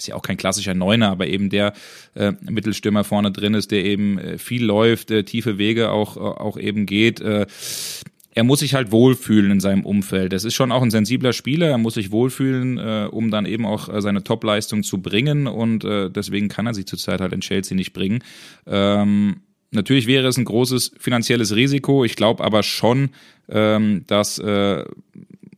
[0.00, 1.74] ist ja auch kein klassischer Neuner, aber eben der
[2.14, 6.20] äh, Mittelstürmer vorne drin ist, der eben äh, viel läuft, äh, tiefe Wege auch, äh,
[6.20, 7.20] auch eben geht.
[7.20, 7.46] Äh,
[8.32, 10.32] er muss sich halt wohlfühlen in seinem Umfeld.
[10.32, 13.66] Es ist schon auch ein sensibler Spieler, er muss sich wohlfühlen, äh, um dann eben
[13.66, 17.40] auch äh, seine Topleistung zu bringen und äh, deswegen kann er sie zurzeit halt in
[17.40, 18.22] Chelsea nicht bringen.
[18.66, 19.40] Ähm,
[19.72, 23.10] natürlich wäre es ein großes finanzielles Risiko, ich glaube aber schon,
[23.48, 24.84] ähm, dass äh,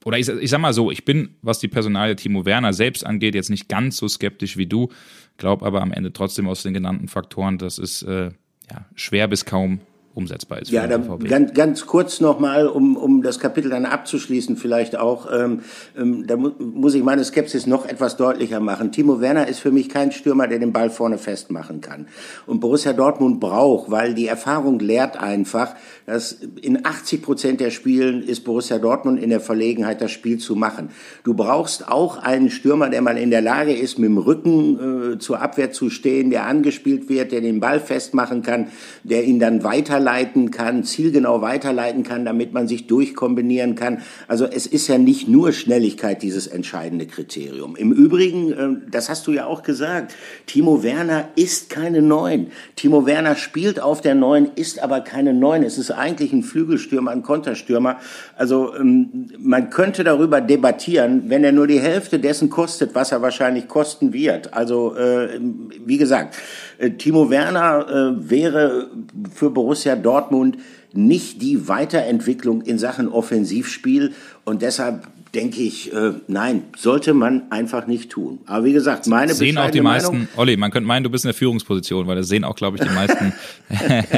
[0.04, 3.34] oder ich, ich sag mal so, ich bin, was die Personalie Timo Werner selbst angeht,
[3.34, 4.88] jetzt nicht ganz so skeptisch wie du,
[5.36, 8.30] glaube aber am Ende trotzdem aus den genannten Faktoren, das ist äh,
[8.70, 9.80] ja, schwer bis kaum
[10.14, 10.70] umsetzbar ist.
[10.70, 15.60] Ja, dann ganz, ganz kurz nochmal, um, um das Kapitel dann abzuschließen, vielleicht auch, ähm,
[15.96, 18.92] ähm, da mu muss ich meine Skepsis noch etwas deutlicher machen.
[18.92, 22.06] Timo Werner ist für mich kein Stürmer, der den Ball vorne festmachen kann.
[22.46, 25.74] Und Borussia Dortmund braucht, weil die Erfahrung lehrt einfach,
[26.06, 30.56] dass in 80 Prozent der Spielen ist Borussia Dortmund in der Verlegenheit, das Spiel zu
[30.56, 30.90] machen.
[31.24, 35.18] Du brauchst auch einen Stürmer, der mal in der Lage ist, mit dem Rücken äh,
[35.18, 38.68] zur Abwehr zu stehen, der angespielt wird, der den Ball festmachen kann,
[39.04, 44.02] der ihn dann weiter weiterleiten kann, zielgenau weiterleiten kann, damit man sich durchkombinieren kann.
[44.26, 47.76] Also es ist ja nicht nur Schnelligkeit dieses entscheidende Kriterium.
[47.76, 50.14] Im Übrigen, äh, das hast du ja auch gesagt,
[50.46, 52.48] Timo Werner ist keine Neun.
[52.76, 55.62] Timo Werner spielt auf der Neun, ist aber keine Neun.
[55.62, 57.98] Es ist eigentlich ein Flügelstürmer, ein Konterstürmer.
[58.36, 63.22] Also ähm, man könnte darüber debattieren, wenn er nur die Hälfte dessen kostet, was er
[63.22, 64.52] wahrscheinlich kosten wird.
[64.52, 65.40] Also äh,
[65.84, 66.36] wie gesagt,
[66.78, 68.88] äh, Timo Werner wäre
[69.34, 70.58] für Borussia Borussia Dortmund
[70.94, 74.12] nicht die Weiterentwicklung in Sachen Offensivspiel
[74.44, 78.40] und deshalb denke ich, äh, nein, sollte man einfach nicht tun.
[78.44, 80.12] Aber wie gesagt, meine sehen auch die meisten.
[80.12, 82.76] Meinung, Olli, man könnte meinen, du bist in der Führungsposition, weil das sehen auch, glaube
[82.76, 83.32] ich, die meisten.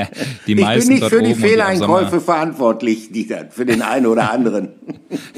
[0.48, 4.70] die meisten ich bin nicht für die Fehleinkäufe verantwortlich, die, für den einen oder anderen.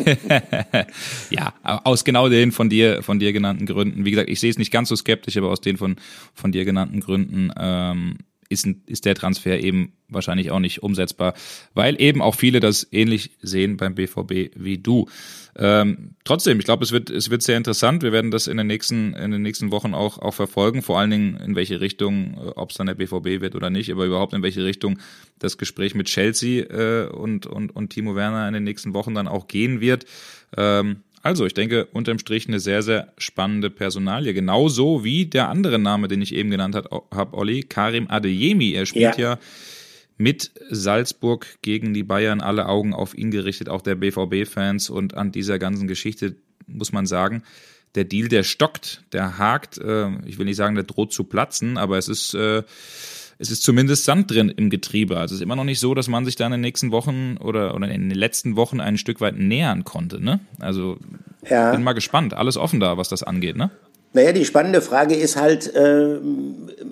[1.29, 4.07] ja, aus genau den von dir von dir genannten Gründen.
[4.07, 5.97] Wie gesagt, ich sehe es nicht ganz so skeptisch, aber aus den von
[6.33, 7.53] von dir genannten Gründen.
[7.59, 8.17] Ähm,
[8.49, 11.35] ist, ist der Transfer eben wahrscheinlich auch nicht umsetzbar,
[11.75, 15.09] weil eben auch viele das ähnlich sehen beim BVB wie du.
[15.59, 18.03] Ähm, trotzdem, ich glaube, es wird, es wird sehr interessant.
[18.03, 20.83] Wir werden das in den nächsten, in den nächsten Wochen auch, auch verfolgen.
[20.83, 23.91] Vor allen Dingen, in welche Richtung, äh, ob es dann der BVB wird oder nicht,
[23.91, 24.99] aber überhaupt in welche Richtung
[25.39, 29.29] das Gespräch mit Chelsea äh, und, und, und Timo Werner in den nächsten Wochen dann
[29.29, 30.05] auch gehen wird.
[30.57, 34.33] Ähm, also, ich denke, unterm Strich eine sehr, sehr spannende Personalie.
[34.33, 38.73] Genauso wie der andere Name, den ich eben genannt habe, Olli, Karim Adeyemi.
[38.73, 39.33] Er spielt ja.
[39.33, 39.39] ja
[40.19, 44.89] mit Salzburg gegen die Bayern, alle Augen auf ihn gerichtet, auch der BVB-Fans.
[44.89, 46.37] Und an dieser ganzen Geschichte
[46.69, 47.43] muss man sagen,
[47.97, 49.79] der Deal, der stockt, der hakt.
[49.79, 52.63] Äh, ich will nicht sagen, der droht zu platzen, aber es ist äh,
[53.39, 55.19] es ist zumindest Sand drin im Getriebe.
[55.19, 57.37] Also es ist immer noch nicht so, dass man sich da in den nächsten Wochen
[57.39, 60.23] oder, oder in den letzten Wochen ein Stück weit nähern konnte.
[60.23, 60.41] Ne?
[60.59, 60.97] Also
[61.49, 61.73] ja.
[61.73, 62.35] bin mal gespannt.
[62.35, 63.57] Alles offen da, was das angeht.
[63.57, 63.71] Ne?
[64.17, 66.17] Naja, die spannende Frage ist halt, äh,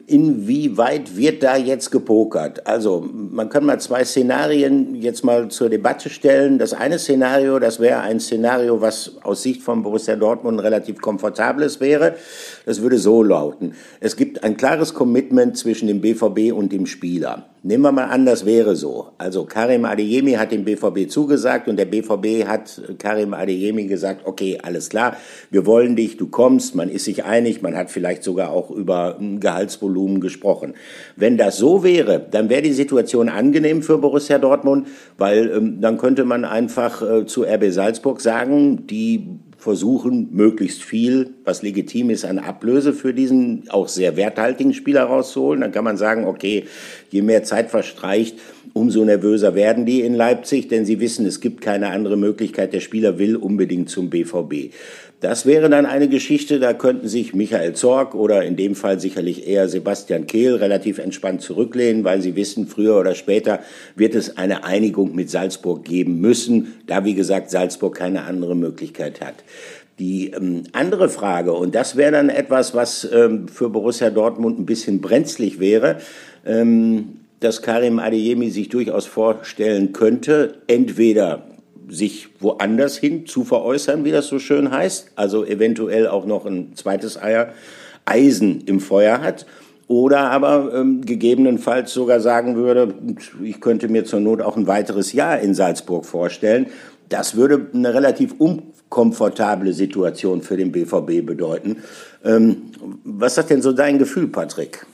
[0.06, 2.66] inwieweit wird da jetzt gepokert?
[2.66, 6.58] Also man kann mal zwei Szenarien jetzt mal zur Debatte stellen.
[6.58, 11.80] Das eine Szenario, das wäre ein Szenario, was aus Sicht von Borussia Dortmund relativ komfortables
[11.80, 12.16] wäre.
[12.64, 13.74] Das würde so lauten.
[14.00, 17.50] Es gibt ein klares Commitment zwischen dem BVB und dem Spieler.
[17.66, 19.08] Nehmen wir mal an, das wäre so.
[19.16, 24.58] Also Karim Adeyemi hat dem BVB zugesagt und der BVB hat Karim Adeyemi gesagt, okay,
[24.62, 25.16] alles klar,
[25.50, 29.18] wir wollen dich, du kommst, man ist sich einig, man hat vielleicht sogar auch über
[29.40, 30.74] Gehaltsvolumen gesprochen.
[31.16, 35.96] Wenn das so wäre, dann wäre die Situation angenehm für Borussia Dortmund, weil ähm, dann
[35.96, 42.26] könnte man einfach äh, zu RB Salzburg sagen, die versuchen, möglichst viel, was legitim ist,
[42.26, 45.62] an Ablöse für diesen auch sehr werthaltigen Spieler rauszuholen.
[45.62, 46.64] Dann kann man sagen, okay,
[47.10, 48.38] je mehr Zeit verstreicht,
[48.74, 52.74] umso nervöser werden die in Leipzig, denn sie wissen, es gibt keine andere Möglichkeit.
[52.74, 54.74] Der Spieler will unbedingt zum BVB.
[55.20, 59.48] Das wäre dann eine Geschichte, da könnten sich Michael Zorg oder in dem Fall sicherlich
[59.48, 63.60] eher Sebastian Kehl relativ entspannt zurücklehnen, weil sie wissen, früher oder später
[63.96, 69.22] wird es eine Einigung mit Salzburg geben müssen, da wie gesagt Salzburg keine andere Möglichkeit
[69.22, 69.36] hat.
[69.98, 74.66] Die ähm, andere Frage, und das wäre dann etwas, was ähm, für Borussia Dortmund ein
[74.66, 76.00] bisschen brenzlig wäre,
[76.44, 81.42] ähm, dass Karim Adeyemi sich durchaus vorstellen könnte, entweder
[81.88, 86.74] sich woanders hin zu veräußern, wie das so schön heißt, also eventuell auch noch ein
[86.74, 87.52] zweites Eier,
[88.06, 89.44] Eisen im Feuer hat,
[89.86, 92.94] oder aber ähm, gegebenenfalls sogar sagen würde,
[93.42, 96.68] ich könnte mir zur Not auch ein weiteres Jahr in Salzburg vorstellen.
[97.10, 101.82] Das würde eine relativ unkomfortable Situation für den BVB bedeuten.
[102.24, 102.62] Ähm,
[103.04, 104.86] was ist denn so dein Gefühl, Patrick?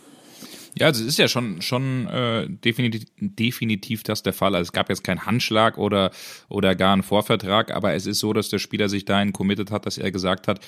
[0.74, 4.54] Ja, also es ist ja schon, schon äh, definitiv, definitiv das der Fall.
[4.54, 6.10] Also es gab jetzt keinen Handschlag oder,
[6.48, 9.86] oder gar einen Vorvertrag, aber es ist so, dass der Spieler sich dahin committed hat,
[9.86, 10.60] dass er gesagt hat,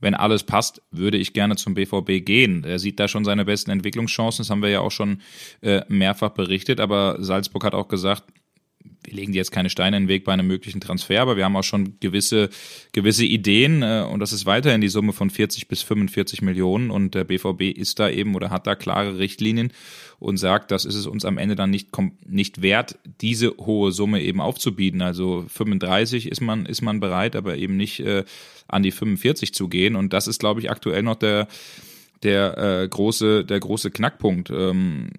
[0.00, 2.64] wenn alles passt, würde ich gerne zum BVB gehen.
[2.64, 5.20] Er sieht da schon seine besten Entwicklungschancen, das haben wir ja auch schon
[5.60, 8.24] äh, mehrfach berichtet, aber Salzburg hat auch gesagt,
[9.10, 11.56] wir legen jetzt keine Steine in den Weg bei einem möglichen Transfer, aber wir haben
[11.56, 12.48] auch schon gewisse,
[12.92, 17.14] gewisse Ideen äh, und das ist weiterhin die Summe von 40 bis 45 Millionen und
[17.14, 19.72] der BVB ist da eben oder hat da klare Richtlinien
[20.18, 21.88] und sagt, das ist es uns am Ende dann nicht,
[22.26, 25.02] nicht wert, diese hohe Summe eben aufzubieten.
[25.02, 28.24] Also 35 ist man, ist man bereit, aber eben nicht äh,
[28.68, 31.48] an die 45 zu gehen und das ist, glaube ich, aktuell noch der,
[32.22, 34.50] der äh, große, der große Knackpunkt.
[34.50, 35.10] Ähm,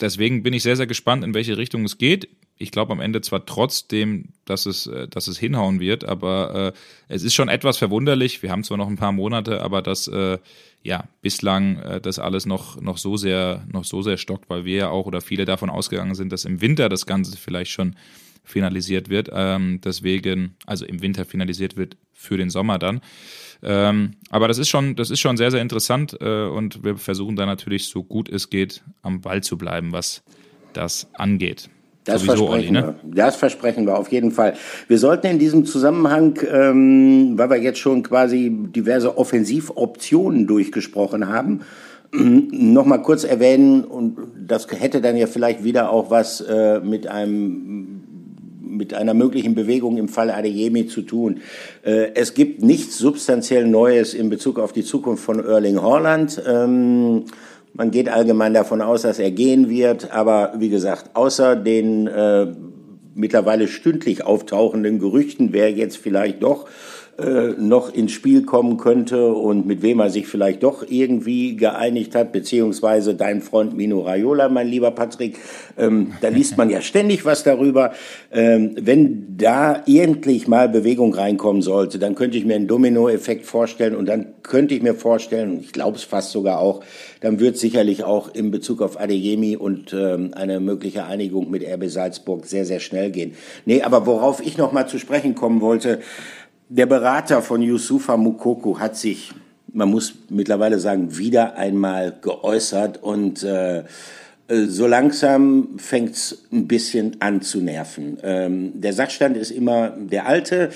[0.00, 2.28] deswegen bin ich sehr, sehr gespannt, in welche Richtung es geht
[2.58, 6.78] ich glaube am Ende zwar trotzdem, dass es, äh, dass es hinhauen wird, aber äh,
[7.08, 8.42] es ist schon etwas verwunderlich.
[8.42, 10.38] Wir haben zwar noch ein paar Monate, aber dass äh,
[10.82, 14.76] ja bislang äh, das alles noch noch so sehr noch so sehr stockt, weil wir
[14.76, 17.96] ja auch oder viele davon ausgegangen sind, dass im Winter das Ganze vielleicht schon
[18.44, 19.28] finalisiert wird.
[19.32, 23.00] Ähm, deswegen, also im Winter finalisiert wird für den Sommer dann.
[23.62, 27.36] Ähm, aber das ist schon, das ist schon sehr, sehr interessant äh, und wir versuchen
[27.36, 30.22] da natürlich so gut es geht am Ball zu bleiben, was
[30.72, 31.68] das angeht.
[32.08, 32.94] Das Sowieso, versprechen Olli, ne?
[33.02, 33.14] wir.
[33.14, 34.54] Das versprechen wir auf jeden Fall.
[34.88, 41.60] Wir sollten in diesem Zusammenhang, ähm, weil wir jetzt schon quasi diverse Offensivoptionen durchgesprochen haben,
[42.12, 47.06] noch mal kurz erwähnen und das hätte dann ja vielleicht wieder auch was äh, mit
[47.06, 48.00] einem
[48.70, 51.40] mit einer möglichen Bewegung im Fall Adeyemi zu tun.
[51.84, 56.40] Äh, es gibt nichts substanziell Neues in Bezug auf die Zukunft von Erling Haaland.
[56.46, 57.24] Ähm,
[57.78, 62.48] man geht allgemein davon aus, dass er gehen wird, aber wie gesagt, außer den äh,
[63.14, 66.66] mittlerweile stündlich auftauchenden Gerüchten, wer jetzt vielleicht doch
[67.18, 72.14] äh, noch ins Spiel kommen könnte und mit wem er sich vielleicht doch irgendwie geeinigt
[72.14, 75.36] hat, beziehungsweise dein Freund Mino Raiola, mein lieber Patrick.
[75.76, 77.92] Ähm, da liest man ja ständig was darüber.
[78.30, 83.96] Ähm, wenn da endlich mal Bewegung reinkommen sollte, dann könnte ich mir einen Dominoeffekt vorstellen
[83.96, 86.84] und dann könnte ich mir vorstellen, ich glaube es fast sogar auch,
[87.20, 91.88] dann wird sicherlich auch in Bezug auf Adeyemi und ähm, eine mögliche Einigung mit RB
[91.88, 93.34] Salzburg sehr, sehr schnell gehen.
[93.66, 95.98] Nee, aber worauf ich noch mal zu sprechen kommen wollte,
[96.68, 99.32] der Berater von Yusufa Mukoko hat sich,
[99.72, 103.84] man muss mittlerweile sagen, wieder einmal geäußert und äh, äh
[104.66, 108.18] so langsam fängt es ein bisschen an zu nerven.
[108.22, 110.70] Ähm, der Sachstand ist immer der alte.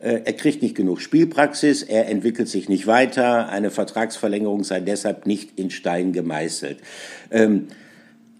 [0.00, 5.26] Äh, er kriegt nicht genug Spielpraxis, er entwickelt sich nicht weiter, eine Vertragsverlängerung sei deshalb
[5.26, 6.78] nicht in Stein gemeißelt.
[7.30, 7.68] Ähm,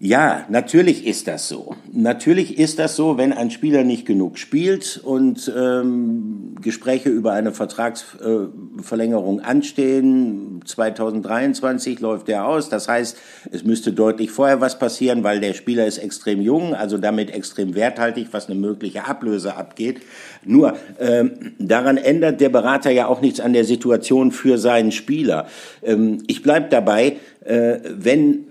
[0.01, 1.75] Ja, natürlich ist das so.
[1.91, 7.51] Natürlich ist das so, wenn ein Spieler nicht genug spielt und ähm, Gespräche über eine
[7.51, 10.61] Vertragsverlängerung äh, anstehen.
[10.63, 12.69] 2023 läuft der aus.
[12.69, 13.17] Das heißt,
[13.51, 17.75] es müsste deutlich vorher was passieren, weil der Spieler ist extrem jung, also damit extrem
[17.75, 19.99] werthaltig, was eine mögliche Ablöse abgeht.
[20.45, 25.47] Nur ähm, daran ändert der Berater ja auch nichts an der Situation für seinen Spieler.
[25.83, 28.45] Ähm, ich bleib dabei, äh, wenn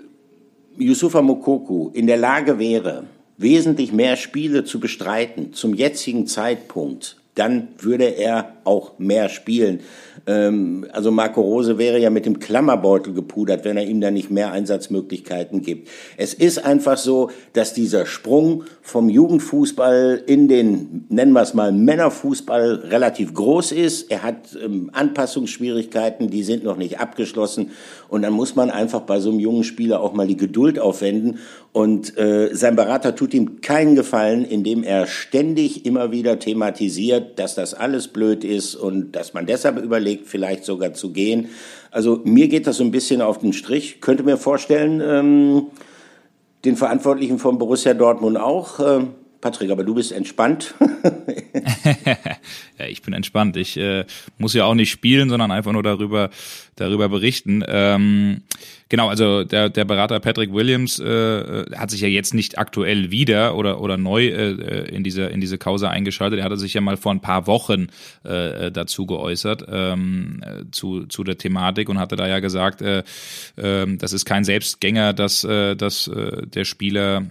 [0.80, 3.04] Yusufa Mokoku in der Lage wäre,
[3.36, 9.81] wesentlich mehr Spiele zu bestreiten zum jetzigen Zeitpunkt, dann würde er auch mehr spielen.
[10.27, 14.31] Ähm, also Marco Rose wäre ja mit dem Klammerbeutel gepudert, wenn er ihm da nicht
[14.31, 15.88] mehr Einsatzmöglichkeiten gibt.
[16.16, 21.72] Es ist einfach so, dass dieser Sprung vom Jugendfußball in den, nennen wir es mal,
[21.72, 24.11] Männerfußball relativ groß ist.
[24.11, 27.70] Er hat ähm, Anpassungsschwierigkeiten, die sind noch nicht abgeschlossen.
[28.09, 31.38] Und dann muss man einfach bei so einem jungen Spieler auch mal die Geduld aufwenden.
[31.72, 37.54] Und äh, sein Berater tut ihm keinen Gefallen, indem er ständig immer wieder thematisiert, dass
[37.54, 41.48] das alles blöd ist und dass man deshalb überlegt, vielleicht sogar zu gehen.
[41.90, 44.00] Also mir geht das so ein bisschen auf den Strich.
[44.00, 45.66] Könnte mir vorstellen, ähm,
[46.64, 48.80] den Verantwortlichen von Borussia Dortmund auch.
[48.80, 49.06] Äh,
[49.40, 50.74] Patrick, aber du bist entspannt.
[52.79, 53.57] ja, ich bin entspannt.
[53.57, 54.05] Ich äh,
[54.37, 56.31] muss ja auch nicht spielen, sondern einfach nur darüber
[56.74, 57.62] darüber berichten.
[57.66, 58.42] Ähm,
[58.88, 63.57] genau, also der, der Berater Patrick Williams äh, hat sich ja jetzt nicht aktuell wieder
[63.57, 66.38] oder oder neu äh, in diese in diese Causa eingeschaltet.
[66.40, 67.88] Er hatte sich ja mal vor ein paar Wochen
[68.24, 70.40] äh, dazu geäußert ähm,
[70.72, 73.03] zu zu der Thematik und hatte da ja gesagt, äh,
[73.57, 77.27] äh, das ist kein Selbstgänger, dass äh, dass äh, der Spieler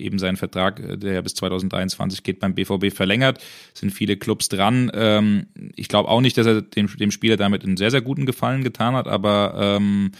[0.00, 3.38] eben seinen Vertrag, der ja bis 2023 geht, beim BVB verlängert.
[3.74, 4.90] Sind viele Clubs dran.
[4.94, 8.26] Ähm, ich glaube auch nicht, dass er dem, dem Spieler damit einen sehr, sehr guten
[8.26, 10.12] Gefallen getan hat, aber ähm,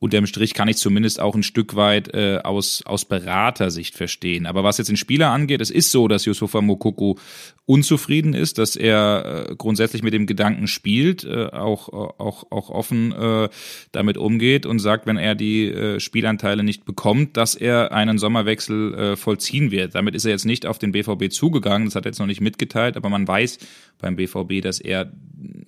[0.00, 4.46] unterm Strich kann ich zumindest auch ein Stück weit äh, aus, aus Beratersicht verstehen.
[4.46, 7.18] Aber was jetzt den Spieler angeht, es ist so, dass Yusufa Mokoko
[7.66, 13.12] unzufrieden ist, dass er äh, grundsätzlich mit dem Gedanken spielt, äh, auch, auch, auch offen
[13.12, 13.48] äh,
[13.90, 18.94] damit umgeht und sagt, wenn er die äh, Spielanteile nicht bekommt, dass er einen Sommerwechsel
[18.94, 19.96] äh, vollziehen wird.
[19.96, 22.40] Damit ist er jetzt nicht auf den BVB zugegangen, das hat er jetzt noch nicht
[22.40, 23.58] mitgeteilt, aber man weiß
[23.98, 25.12] beim BVB, dass er,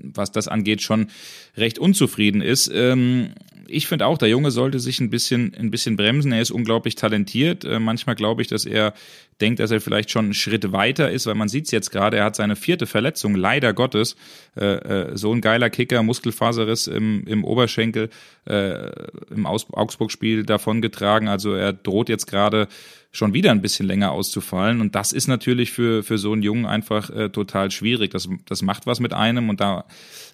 [0.02, 1.08] was das angeht, schon
[1.56, 2.70] recht unzufrieden ist.
[2.72, 3.30] Ähm,
[3.70, 6.32] ich finde auch, der Junge sollte sich ein bisschen, ein bisschen bremsen.
[6.32, 7.64] Er ist unglaublich talentiert.
[7.64, 8.94] Äh, manchmal glaube ich, dass er
[9.40, 12.18] denkt, dass er vielleicht schon einen Schritt weiter ist, weil man sieht es jetzt gerade,
[12.18, 14.16] er hat seine vierte Verletzung, leider Gottes.
[14.56, 18.10] Äh, äh, so ein geiler Kicker, Muskelfaserriss im, im Oberschenkel
[18.46, 18.90] äh,
[19.30, 21.28] im Augsburg-Spiel davongetragen.
[21.28, 22.68] Also er droht jetzt gerade
[23.12, 24.80] schon wieder ein bisschen länger auszufallen.
[24.80, 28.10] Und das ist natürlich für, für so einen Jungen einfach äh, total schwierig.
[28.10, 29.48] Das, das macht was mit einem.
[29.48, 29.84] Und da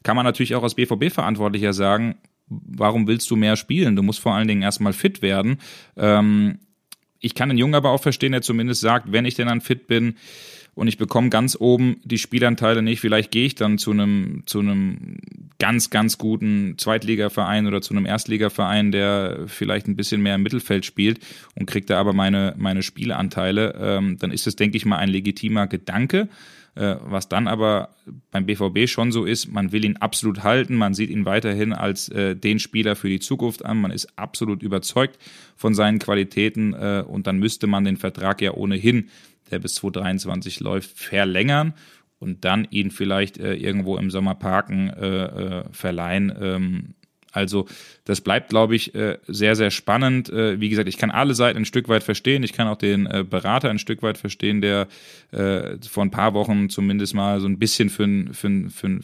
[0.03, 2.17] kann man natürlich auch als BVB-Verantwortlicher sagen,
[2.49, 3.97] warum willst du mehr spielen?
[3.97, 5.59] Du musst vor allen Dingen erstmal fit werden.
[5.97, 6.59] Ähm,
[7.21, 9.87] ich kann den Jungen aber auch verstehen, der zumindest sagt, wenn ich denn dann fit
[9.87, 10.17] bin
[10.75, 14.61] und ich bekomme ganz oben die Spielanteile nicht, vielleicht gehe ich dann zu einem, zu
[14.61, 15.17] einem
[15.59, 20.85] ganz, ganz guten Zweitligaverein oder zu einem Erstligaverein, der vielleicht ein bisschen mehr im Mittelfeld
[20.85, 21.21] spielt
[21.55, 25.09] und kriegt da aber meine, meine Spielanteile, ähm, dann ist das, denke ich mal, ein
[25.09, 26.29] legitimer Gedanke.
[26.77, 27.89] Äh, was dann aber
[28.31, 32.11] beim BVB schon so ist, man will ihn absolut halten, man sieht ihn weiterhin als
[32.11, 35.19] äh, den Spieler für die Zukunft an, man ist absolut überzeugt
[35.57, 39.09] von seinen Qualitäten äh, und dann müsste man den Vertrag ja ohnehin,
[39.51, 41.73] der bis 2023 läuft, verlängern
[42.19, 46.33] und dann ihn vielleicht äh, irgendwo im Sommer parken, äh, äh, verleihen.
[46.39, 46.95] Ähm,
[47.37, 47.67] also
[48.05, 50.31] das bleibt, glaube ich, äh, sehr, sehr spannend.
[50.31, 52.43] Äh, wie gesagt, ich kann alle Seiten ein Stück weit verstehen.
[52.43, 54.89] Ich kann auch den äh, Berater ein Stück weit verstehen, der
[55.31, 59.01] vor ein paar Wochen zumindest mal so ein bisschen für, für, für,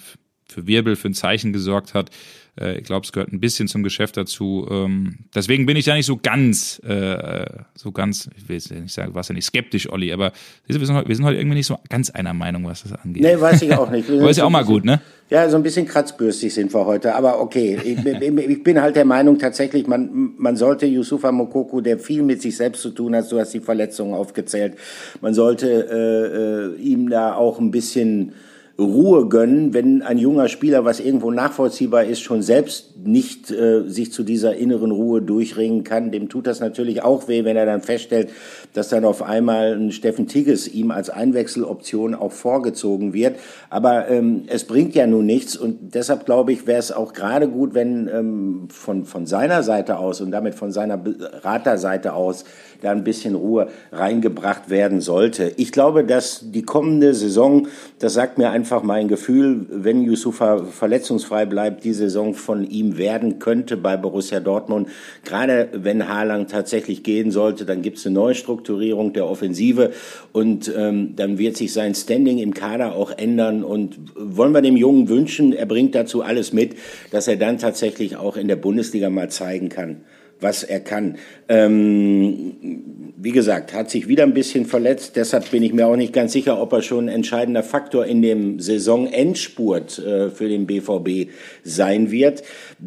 [0.48, 2.10] für Wirbel, für ein Zeichen gesorgt hat.
[2.60, 4.66] Äh, ich glaube, es gehört ein bisschen zum Geschäft dazu.
[4.70, 8.92] Ähm, deswegen bin ich da nicht so ganz, äh, so ganz, ich will jetzt nicht
[8.92, 10.32] sagen, was ja nicht skeptisch, Olli, aber
[10.66, 13.22] wir sind, heute, wir sind heute irgendwie nicht so ganz einer Meinung, was das angeht.
[13.22, 14.10] Nee, weiß ich auch nicht.
[14.10, 15.00] aber ist ja auch mal gut, ne?
[15.30, 17.78] Ja, so ein bisschen kratzbürstig sind wir heute, aber okay.
[17.82, 22.42] Ich, ich bin halt der Meinung tatsächlich, man, man sollte Yusufa Mokoko, der viel mit
[22.42, 24.76] sich selbst zu tun hat, du hast die Verletzungen aufgezählt,
[25.22, 28.34] man sollte äh, äh, ihm da auch ein bisschen
[28.78, 34.12] Ruhe gönnen, wenn ein junger Spieler, was irgendwo nachvollziehbar ist, schon selbst nicht äh, sich
[34.12, 36.10] zu dieser inneren Ruhe durchringen kann.
[36.10, 38.30] Dem tut das natürlich auch weh, wenn er dann feststellt,
[38.72, 43.36] dass dann auf einmal ein Steffen Tigges ihm als Einwechseloption auch vorgezogen wird.
[43.68, 47.48] Aber ähm, es bringt ja nun nichts und deshalb glaube ich, wäre es auch gerade
[47.48, 52.44] gut, wenn ähm, von, von seiner Seite aus und damit von seiner Beraterseite aus
[52.82, 55.52] da ein bisschen Ruhe reingebracht werden sollte.
[55.56, 57.68] Ich glaube, dass die kommende Saison,
[57.98, 63.38] das sagt mir einfach mein Gefühl, wenn Yusufa verletzungsfrei bleibt, die Saison von ihm werden
[63.38, 64.88] könnte bei Borussia Dortmund.
[65.24, 69.92] Gerade wenn Haaland tatsächlich gehen sollte, dann gibt es eine Neustrukturierung der Offensive
[70.32, 73.64] und ähm, dann wird sich sein Standing im Kader auch ändern.
[73.64, 76.74] Und wollen wir dem Jungen wünschen, er bringt dazu alles mit,
[77.10, 80.02] dass er dann tatsächlich auch in der Bundesliga mal zeigen kann,
[80.42, 81.16] was er kann.
[81.48, 82.54] Ähm,
[83.16, 85.16] wie gesagt, hat sich wieder ein bisschen verletzt.
[85.16, 88.20] Deshalb bin ich mir auch nicht ganz sicher, ob er schon ein entscheidender Faktor in
[88.22, 91.30] dem Saisonendspurt äh, für den BVB
[91.62, 92.42] sein wird.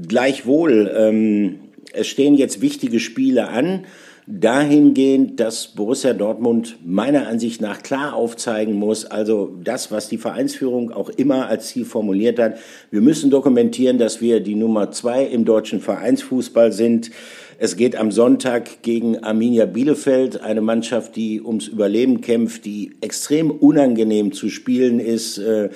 [0.07, 1.59] Gleichwohl, ähm,
[1.93, 3.85] es stehen jetzt wichtige Spiele an
[4.27, 10.91] dahingehend, dass Borussia Dortmund meiner Ansicht nach klar aufzeigen muss, also das, was die Vereinsführung
[10.91, 12.57] auch immer als Ziel formuliert hat.
[12.89, 17.11] Wir müssen dokumentieren, dass wir die Nummer zwei im deutschen Vereinsfußball sind.
[17.57, 23.51] Es geht am Sonntag gegen Arminia Bielefeld, eine Mannschaft, die ums Überleben kämpft, die extrem
[23.51, 25.69] unangenehm zu spielen ist, äh,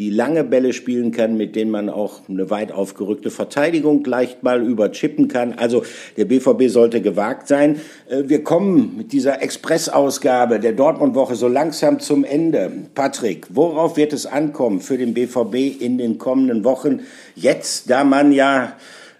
[0.00, 4.62] die lange Bälle spielen kann, mit denen man auch eine weit aufgerückte Verteidigung leicht mal
[4.62, 5.52] überchippen kann.
[5.52, 5.84] Also
[6.16, 7.82] der BVB sollte gewagt sein.
[8.08, 12.72] Äh, wir kommen mit dieser Expressausgabe der Dortmund-Woche so langsam zum Ende.
[12.94, 17.00] Patrick, worauf wird es ankommen für den BVB in den kommenden Wochen?
[17.36, 18.72] Jetzt, da man ja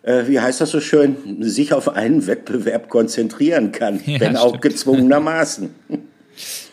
[0.02, 4.62] äh, wie heißt das so schön, sich auf einen Wettbewerb konzentrieren kann, ja, wenn auch
[4.62, 5.68] gezwungenermaßen.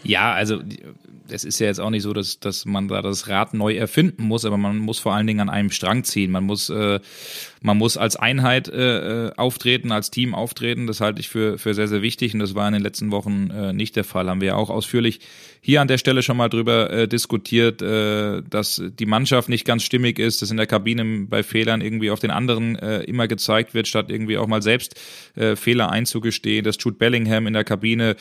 [0.04, 0.60] Ja, also
[1.30, 4.24] es ist ja jetzt auch nicht so, dass, dass man da das Rad neu erfinden
[4.24, 6.32] muss, aber man muss vor allen Dingen an einem Strang ziehen.
[6.32, 7.00] Man muss, äh,
[7.62, 10.88] man muss als Einheit äh, auftreten, als Team auftreten.
[10.88, 13.50] Das halte ich für, für sehr, sehr wichtig und das war in den letzten Wochen
[13.50, 14.30] äh, nicht der Fall.
[14.30, 15.20] Haben wir ja auch ausführlich
[15.62, 19.84] hier an der Stelle schon mal drüber äh, diskutiert, äh, dass die Mannschaft nicht ganz
[19.84, 23.74] stimmig ist, dass in der Kabine bei Fehlern irgendwie auf den anderen äh, immer gezeigt
[23.74, 25.00] wird, statt irgendwie auch mal selbst
[25.36, 28.16] äh, Fehler einzugestehen, dass Jude Bellingham in der Kabine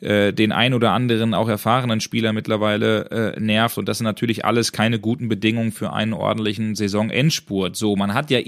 [0.00, 3.76] äh, den ein oder anderen auch erfahrenen Spieler mittlerweile äh, nervt.
[3.76, 7.76] Und das sind natürlich alles keine guten Bedingungen für einen ordentlichen Saisonendspurt.
[7.76, 8.38] So, man hat ja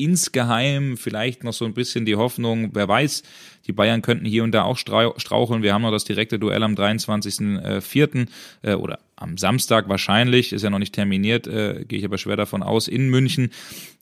[0.43, 3.23] insgeheim vielleicht noch so ein bisschen die Hoffnung, wer weiß,
[3.67, 5.63] die Bayern könnten hier und da auch straucheln.
[5.63, 8.27] Wir haben noch das direkte Duell am 23.04.
[8.63, 12.37] Äh, oder am Samstag wahrscheinlich, ist ja noch nicht terminiert, äh, gehe ich aber schwer
[12.37, 13.51] davon aus, in München.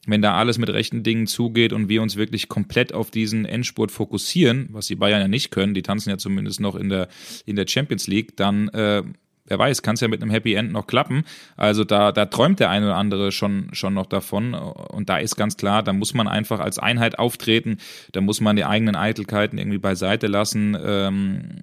[0.07, 3.91] Wenn da alles mit rechten Dingen zugeht und wir uns wirklich komplett auf diesen Endspurt
[3.91, 7.07] fokussieren, was die Bayern ja nicht können, die tanzen ja zumindest noch in der,
[7.45, 9.03] in der Champions League, dann äh,
[9.45, 11.23] wer weiß, kann es ja mit einem Happy End noch klappen.
[11.57, 14.53] Also da, da träumt der eine oder andere schon, schon noch davon.
[14.53, 17.77] Und da ist ganz klar, da muss man einfach als Einheit auftreten,
[18.11, 20.77] da muss man die eigenen Eitelkeiten irgendwie beiseite lassen.
[20.83, 21.61] Ähm,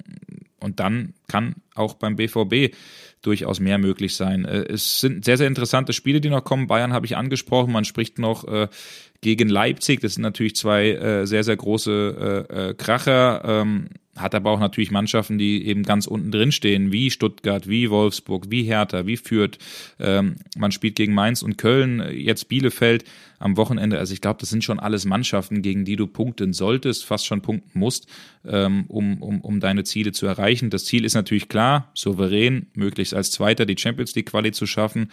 [0.61, 2.75] und dann kann auch beim BVB
[3.23, 4.45] durchaus mehr möglich sein.
[4.45, 6.67] Äh, es sind sehr, sehr interessante Spiele, die noch kommen.
[6.67, 7.73] Bayern habe ich angesprochen.
[7.73, 8.69] Man spricht noch äh,
[9.21, 10.01] gegen Leipzig.
[10.01, 13.65] Das sind natürlich zwei äh, sehr, sehr große Kracher.
[14.19, 18.51] Hat aber auch natürlich Mannschaften, die eben ganz unten drin stehen, wie Stuttgart, wie Wolfsburg,
[18.51, 19.59] wie Hertha, wie Fürth.
[19.99, 23.05] Ähm, man spielt gegen Mainz und Köln, jetzt Bielefeld
[23.39, 23.99] am Wochenende.
[23.99, 27.43] Also ich glaube, das sind schon alles Mannschaften, gegen die du punkten solltest, fast schon
[27.43, 28.09] punkten musst,
[28.47, 30.71] ähm, um, um, um deine Ziele zu erreichen.
[30.71, 35.11] Das Ziel ist natürlich klar, souverän, möglichst als Zweiter die Champions League Quali zu schaffen.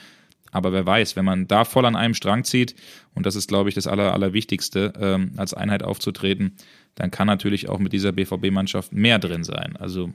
[0.52, 2.76] Aber wer weiß, wenn man da voll an einem Strang zieht,
[3.14, 6.56] und das ist, glaube ich, das Aller, Allerwichtigste, ähm, als Einheit aufzutreten,
[6.96, 9.76] dann kann natürlich auch mit dieser BVB-Mannschaft mehr drin sein.
[9.78, 10.10] Also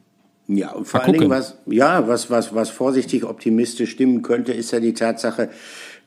[0.53, 4.73] ja, und vor allen Dingen, was, ja, was, was, was vorsichtig optimistisch stimmen könnte, ist
[4.73, 5.49] ja die Tatsache,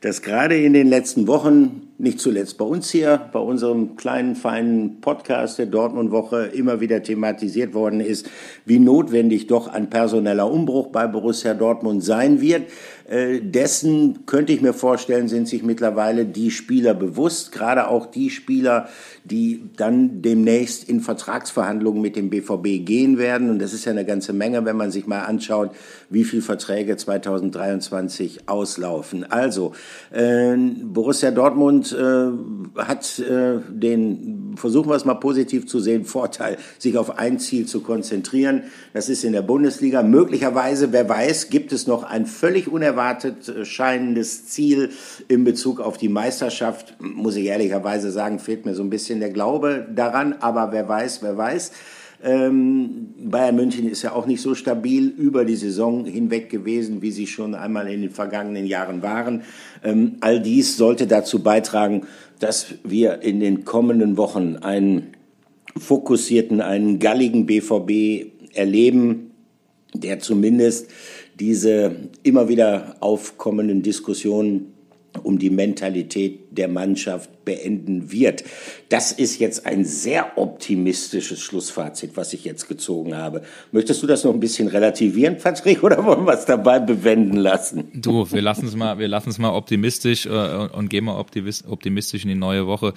[0.02, 5.00] dass gerade in den letzten Wochen, nicht zuletzt bei uns hier, bei unserem kleinen, feinen
[5.00, 8.28] Podcast der Dortmund-Woche immer wieder thematisiert worden ist,
[8.66, 12.64] wie notwendig doch ein personeller Umbruch bei Borussia Dortmund sein wird.
[13.06, 18.30] Äh, dessen könnte ich mir vorstellen, sind sich mittlerweile die Spieler bewusst, gerade auch die
[18.30, 18.88] Spieler,
[19.24, 23.50] die dann demnächst in Vertragsverhandlungen mit dem BVB gehen werden.
[23.50, 25.72] Und das ist ja eine ganze Menge, wenn man sich mal anschaut,
[26.08, 29.30] wie viele Verträge 2023 auslaufen.
[29.30, 29.72] Also,
[30.10, 36.56] äh, Borussia Dortmund äh, hat äh, den, versuchen wir es mal positiv zu sehen, Vorteil,
[36.78, 38.62] sich auf ein Ziel zu konzentrieren.
[38.94, 40.02] Das ist in der Bundesliga.
[40.02, 44.90] Möglicherweise, wer weiß, gibt es noch ein völlig unerwartet äh, scheinendes Ziel
[45.28, 46.96] in Bezug auf die Meisterschaft.
[47.00, 50.34] Muss ich ehrlicherweise sagen, fehlt mir so ein bisschen der Glaube daran.
[50.40, 51.72] Aber wer weiß, wer weiß.
[52.24, 57.10] Ähm, Bayern München ist ja auch nicht so stabil über die Saison hinweg gewesen, wie
[57.10, 59.42] sie schon einmal in den vergangenen Jahren waren.
[59.82, 62.06] Ähm, all dies sollte dazu beitragen,
[62.38, 65.14] dass wir in den kommenden Wochen einen
[65.76, 69.32] fokussierten, einen galligen BVB erleben,
[69.92, 70.90] der zumindest
[71.38, 74.74] diese immer wieder aufkommenden Diskussionen
[75.22, 78.44] um die Mentalität der Mannschaft beenden wird.
[78.88, 83.42] Das ist jetzt ein sehr optimistisches Schlussfazit, was ich jetzt gezogen habe.
[83.72, 87.90] Möchtest du das noch ein bisschen relativieren, Patrick, oder wollen wir es dabei bewenden lassen?
[87.94, 92.22] Du, wir lassen es mal, wir lassen es mal optimistisch äh, und gehen mal optimistisch
[92.22, 92.94] in die neue Woche.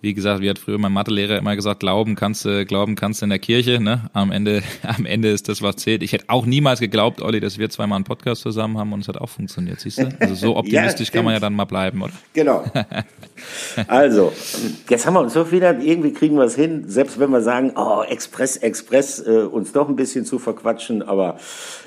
[0.00, 3.26] Wie gesagt, wie hat früher mein Mathelehrer immer gesagt, glauben kannst du, glauben kannst du
[3.26, 3.80] in der Kirche.
[3.80, 4.10] Ne?
[4.12, 6.02] Am Ende, am Ende ist das, was zählt.
[6.02, 9.08] Ich hätte auch niemals geglaubt, Olli, dass wir zweimal einen Podcast zusammen haben und es
[9.08, 10.08] hat auch funktioniert, siehst du?
[10.20, 12.12] Also so optimistisch ja, kann man ja dann mal bleiben, oder?
[12.32, 12.64] Genau.
[13.86, 14.32] Also,
[14.88, 17.72] jetzt haben wir uns so wieder, irgendwie kriegen wir es hin, selbst wenn wir sagen,
[17.76, 21.38] oh, Express, Express, äh, uns doch ein bisschen zu verquatschen, aber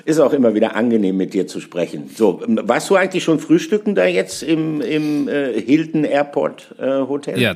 [0.04, 2.08] ist auch immer wieder angenehm, mit dir zu sprechen.
[2.14, 7.40] So, warst du eigentlich schon frühstücken da jetzt im, im äh, Hilton Airport äh, Hotel?
[7.40, 7.54] Ja,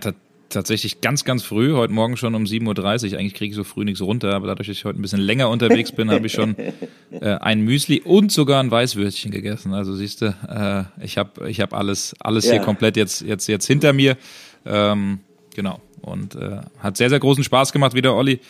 [0.49, 3.19] tatsächlich ganz, ganz früh, heute Morgen schon um 7.30 Uhr.
[3.19, 5.49] Eigentlich kriege ich so früh nichts runter, aber dadurch, dass ich heute ein bisschen länger
[5.51, 6.57] unterwegs bin, habe ich schon
[7.11, 9.75] äh, ein Müsli und sogar ein Weißwürstchen gegessen.
[9.75, 12.53] Also siehst du, äh, ich habe ich hab alles, alles ja.
[12.53, 14.17] hier komplett jetzt, jetzt, jetzt hinter mir.
[14.65, 15.21] Ähm,
[15.55, 15.81] genau.
[16.05, 18.41] Und äh, hat sehr, sehr großen Spaß gemacht wieder, Olli.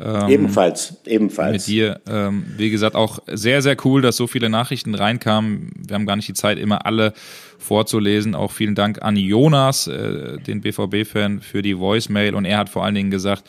[0.00, 1.52] Ähm, ebenfalls, ebenfalls.
[1.52, 2.00] Mit dir.
[2.08, 5.70] Ähm, wie gesagt, auch sehr, sehr cool, dass so viele Nachrichten reinkamen.
[5.76, 7.12] Wir haben gar nicht die Zeit, immer alle
[7.58, 8.34] vorzulesen.
[8.34, 12.34] Auch vielen Dank an Jonas, äh, den BVB-Fan, für die Voicemail.
[12.34, 13.44] Und er hat vor allen Dingen gesagt,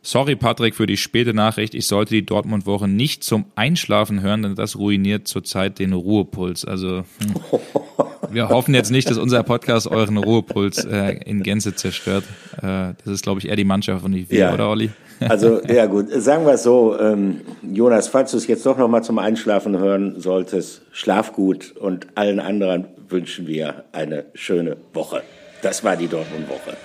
[0.00, 1.74] Sorry, Patrick, für die späte Nachricht.
[1.74, 6.64] Ich sollte die Dortmund-Woche nicht zum Einschlafen hören, denn das ruiniert zurzeit den Ruhepuls.
[6.64, 7.34] Also hm.
[8.30, 12.24] wir hoffen jetzt nicht, dass unser Podcast euren Ruhepuls äh, in Gänze zerstört.
[12.58, 14.54] Äh, das ist, glaube ich, eher die Mannschaft und nicht wir, ja.
[14.54, 14.90] oder Olli?
[15.20, 18.88] Also ja gut, sagen wir es so, ähm, Jonas, falls du es jetzt doch noch
[18.88, 25.22] mal zum Einschlafen hören solltest, schlaf gut und allen anderen wünschen wir eine schöne Woche.
[25.62, 26.76] Das war die Dortmund-Woche.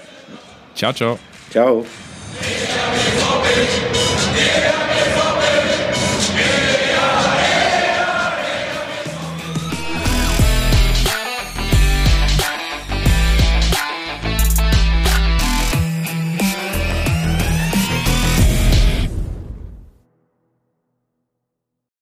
[0.74, 1.20] Ciao, ciao.
[1.52, 1.86] Ciao.